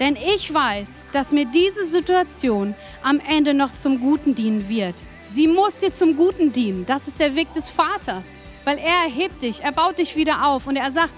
Denn 0.00 0.16
ich 0.16 0.52
weiß, 0.52 1.02
dass 1.12 1.30
mir 1.30 1.44
diese 1.44 1.86
Situation 1.86 2.74
am 3.02 3.20
Ende 3.20 3.54
noch 3.54 3.72
zum 3.72 4.00
Guten 4.00 4.34
dienen 4.34 4.68
wird. 4.68 4.94
Sie 5.28 5.46
muss 5.46 5.78
dir 5.78 5.92
zum 5.92 6.16
Guten 6.16 6.52
dienen. 6.52 6.86
Das 6.86 7.06
ist 7.06 7.20
der 7.20 7.36
Weg 7.36 7.52
des 7.54 7.68
Vaters, 7.68 8.26
weil 8.64 8.78
er 8.78 9.04
erhebt 9.04 9.42
dich, 9.42 9.62
er 9.62 9.72
baut 9.72 9.98
dich 9.98 10.16
wieder 10.16 10.46
auf 10.46 10.66
und 10.66 10.76
er 10.76 10.90
sagt, 10.90 11.12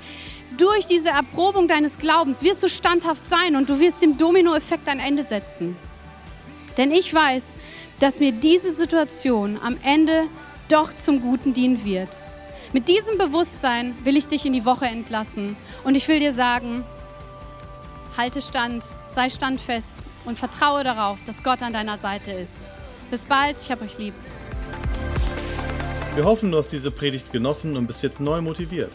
durch 0.56 0.86
diese 0.86 1.10
Erprobung 1.10 1.68
deines 1.68 1.98
Glaubens 1.98 2.42
wirst 2.42 2.62
du 2.62 2.68
standhaft 2.68 3.28
sein 3.28 3.56
und 3.56 3.68
du 3.68 3.80
wirst 3.80 4.02
dem 4.02 4.16
Dominoeffekt 4.18 4.88
ein 4.88 4.98
Ende 4.98 5.24
setzen. 5.24 5.76
Denn 6.76 6.90
ich 6.90 7.12
weiß, 7.12 7.56
dass 8.00 8.18
mir 8.18 8.32
diese 8.32 8.72
Situation 8.72 9.58
am 9.62 9.76
Ende 9.82 10.26
doch 10.68 10.94
zum 10.94 11.20
Guten 11.20 11.54
dienen 11.54 11.84
wird. 11.84 12.08
Mit 12.72 12.88
diesem 12.88 13.18
Bewusstsein 13.18 13.94
will 14.04 14.16
ich 14.16 14.28
dich 14.28 14.46
in 14.46 14.52
die 14.52 14.64
Woche 14.64 14.86
entlassen 14.86 15.56
und 15.84 15.94
ich 15.94 16.08
will 16.08 16.20
dir 16.20 16.32
sagen, 16.32 16.84
halte 18.16 18.40
stand, 18.40 18.84
sei 19.14 19.28
standfest 19.28 20.06
und 20.24 20.38
vertraue 20.38 20.82
darauf, 20.82 21.22
dass 21.24 21.42
Gott 21.42 21.62
an 21.62 21.72
deiner 21.72 21.98
Seite 21.98 22.32
ist. 22.32 22.68
Bis 23.10 23.26
bald, 23.26 23.58
ich 23.62 23.70
habe 23.70 23.84
euch 23.84 23.98
lieb. 23.98 24.14
Wir 26.14 26.24
hoffen, 26.24 26.50
du 26.50 26.58
hast 26.58 26.68
diese 26.68 26.90
Predigt 26.90 27.30
genossen 27.30 27.76
und 27.76 27.86
bist 27.86 28.02
jetzt 28.02 28.20
neu 28.20 28.40
motiviert. 28.40 28.90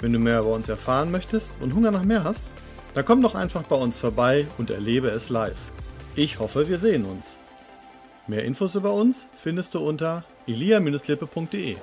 Wenn 0.00 0.12
du 0.12 0.18
mehr 0.18 0.40
über 0.40 0.52
uns 0.52 0.68
erfahren 0.68 1.10
möchtest 1.10 1.50
und 1.60 1.74
Hunger 1.74 1.90
nach 1.90 2.04
mehr 2.04 2.24
hast, 2.24 2.44
dann 2.94 3.04
komm 3.04 3.22
doch 3.22 3.34
einfach 3.34 3.62
bei 3.62 3.76
uns 3.76 3.98
vorbei 3.98 4.46
und 4.58 4.70
erlebe 4.70 5.08
es 5.08 5.28
live. 5.28 5.58
Ich 6.14 6.38
hoffe, 6.38 6.68
wir 6.68 6.78
sehen 6.78 7.04
uns. 7.04 7.36
Mehr 8.26 8.44
Infos 8.44 8.74
über 8.74 8.92
uns 8.92 9.26
findest 9.36 9.74
du 9.74 9.80
unter 9.80 10.24
elia-lippe.de. 10.46 11.76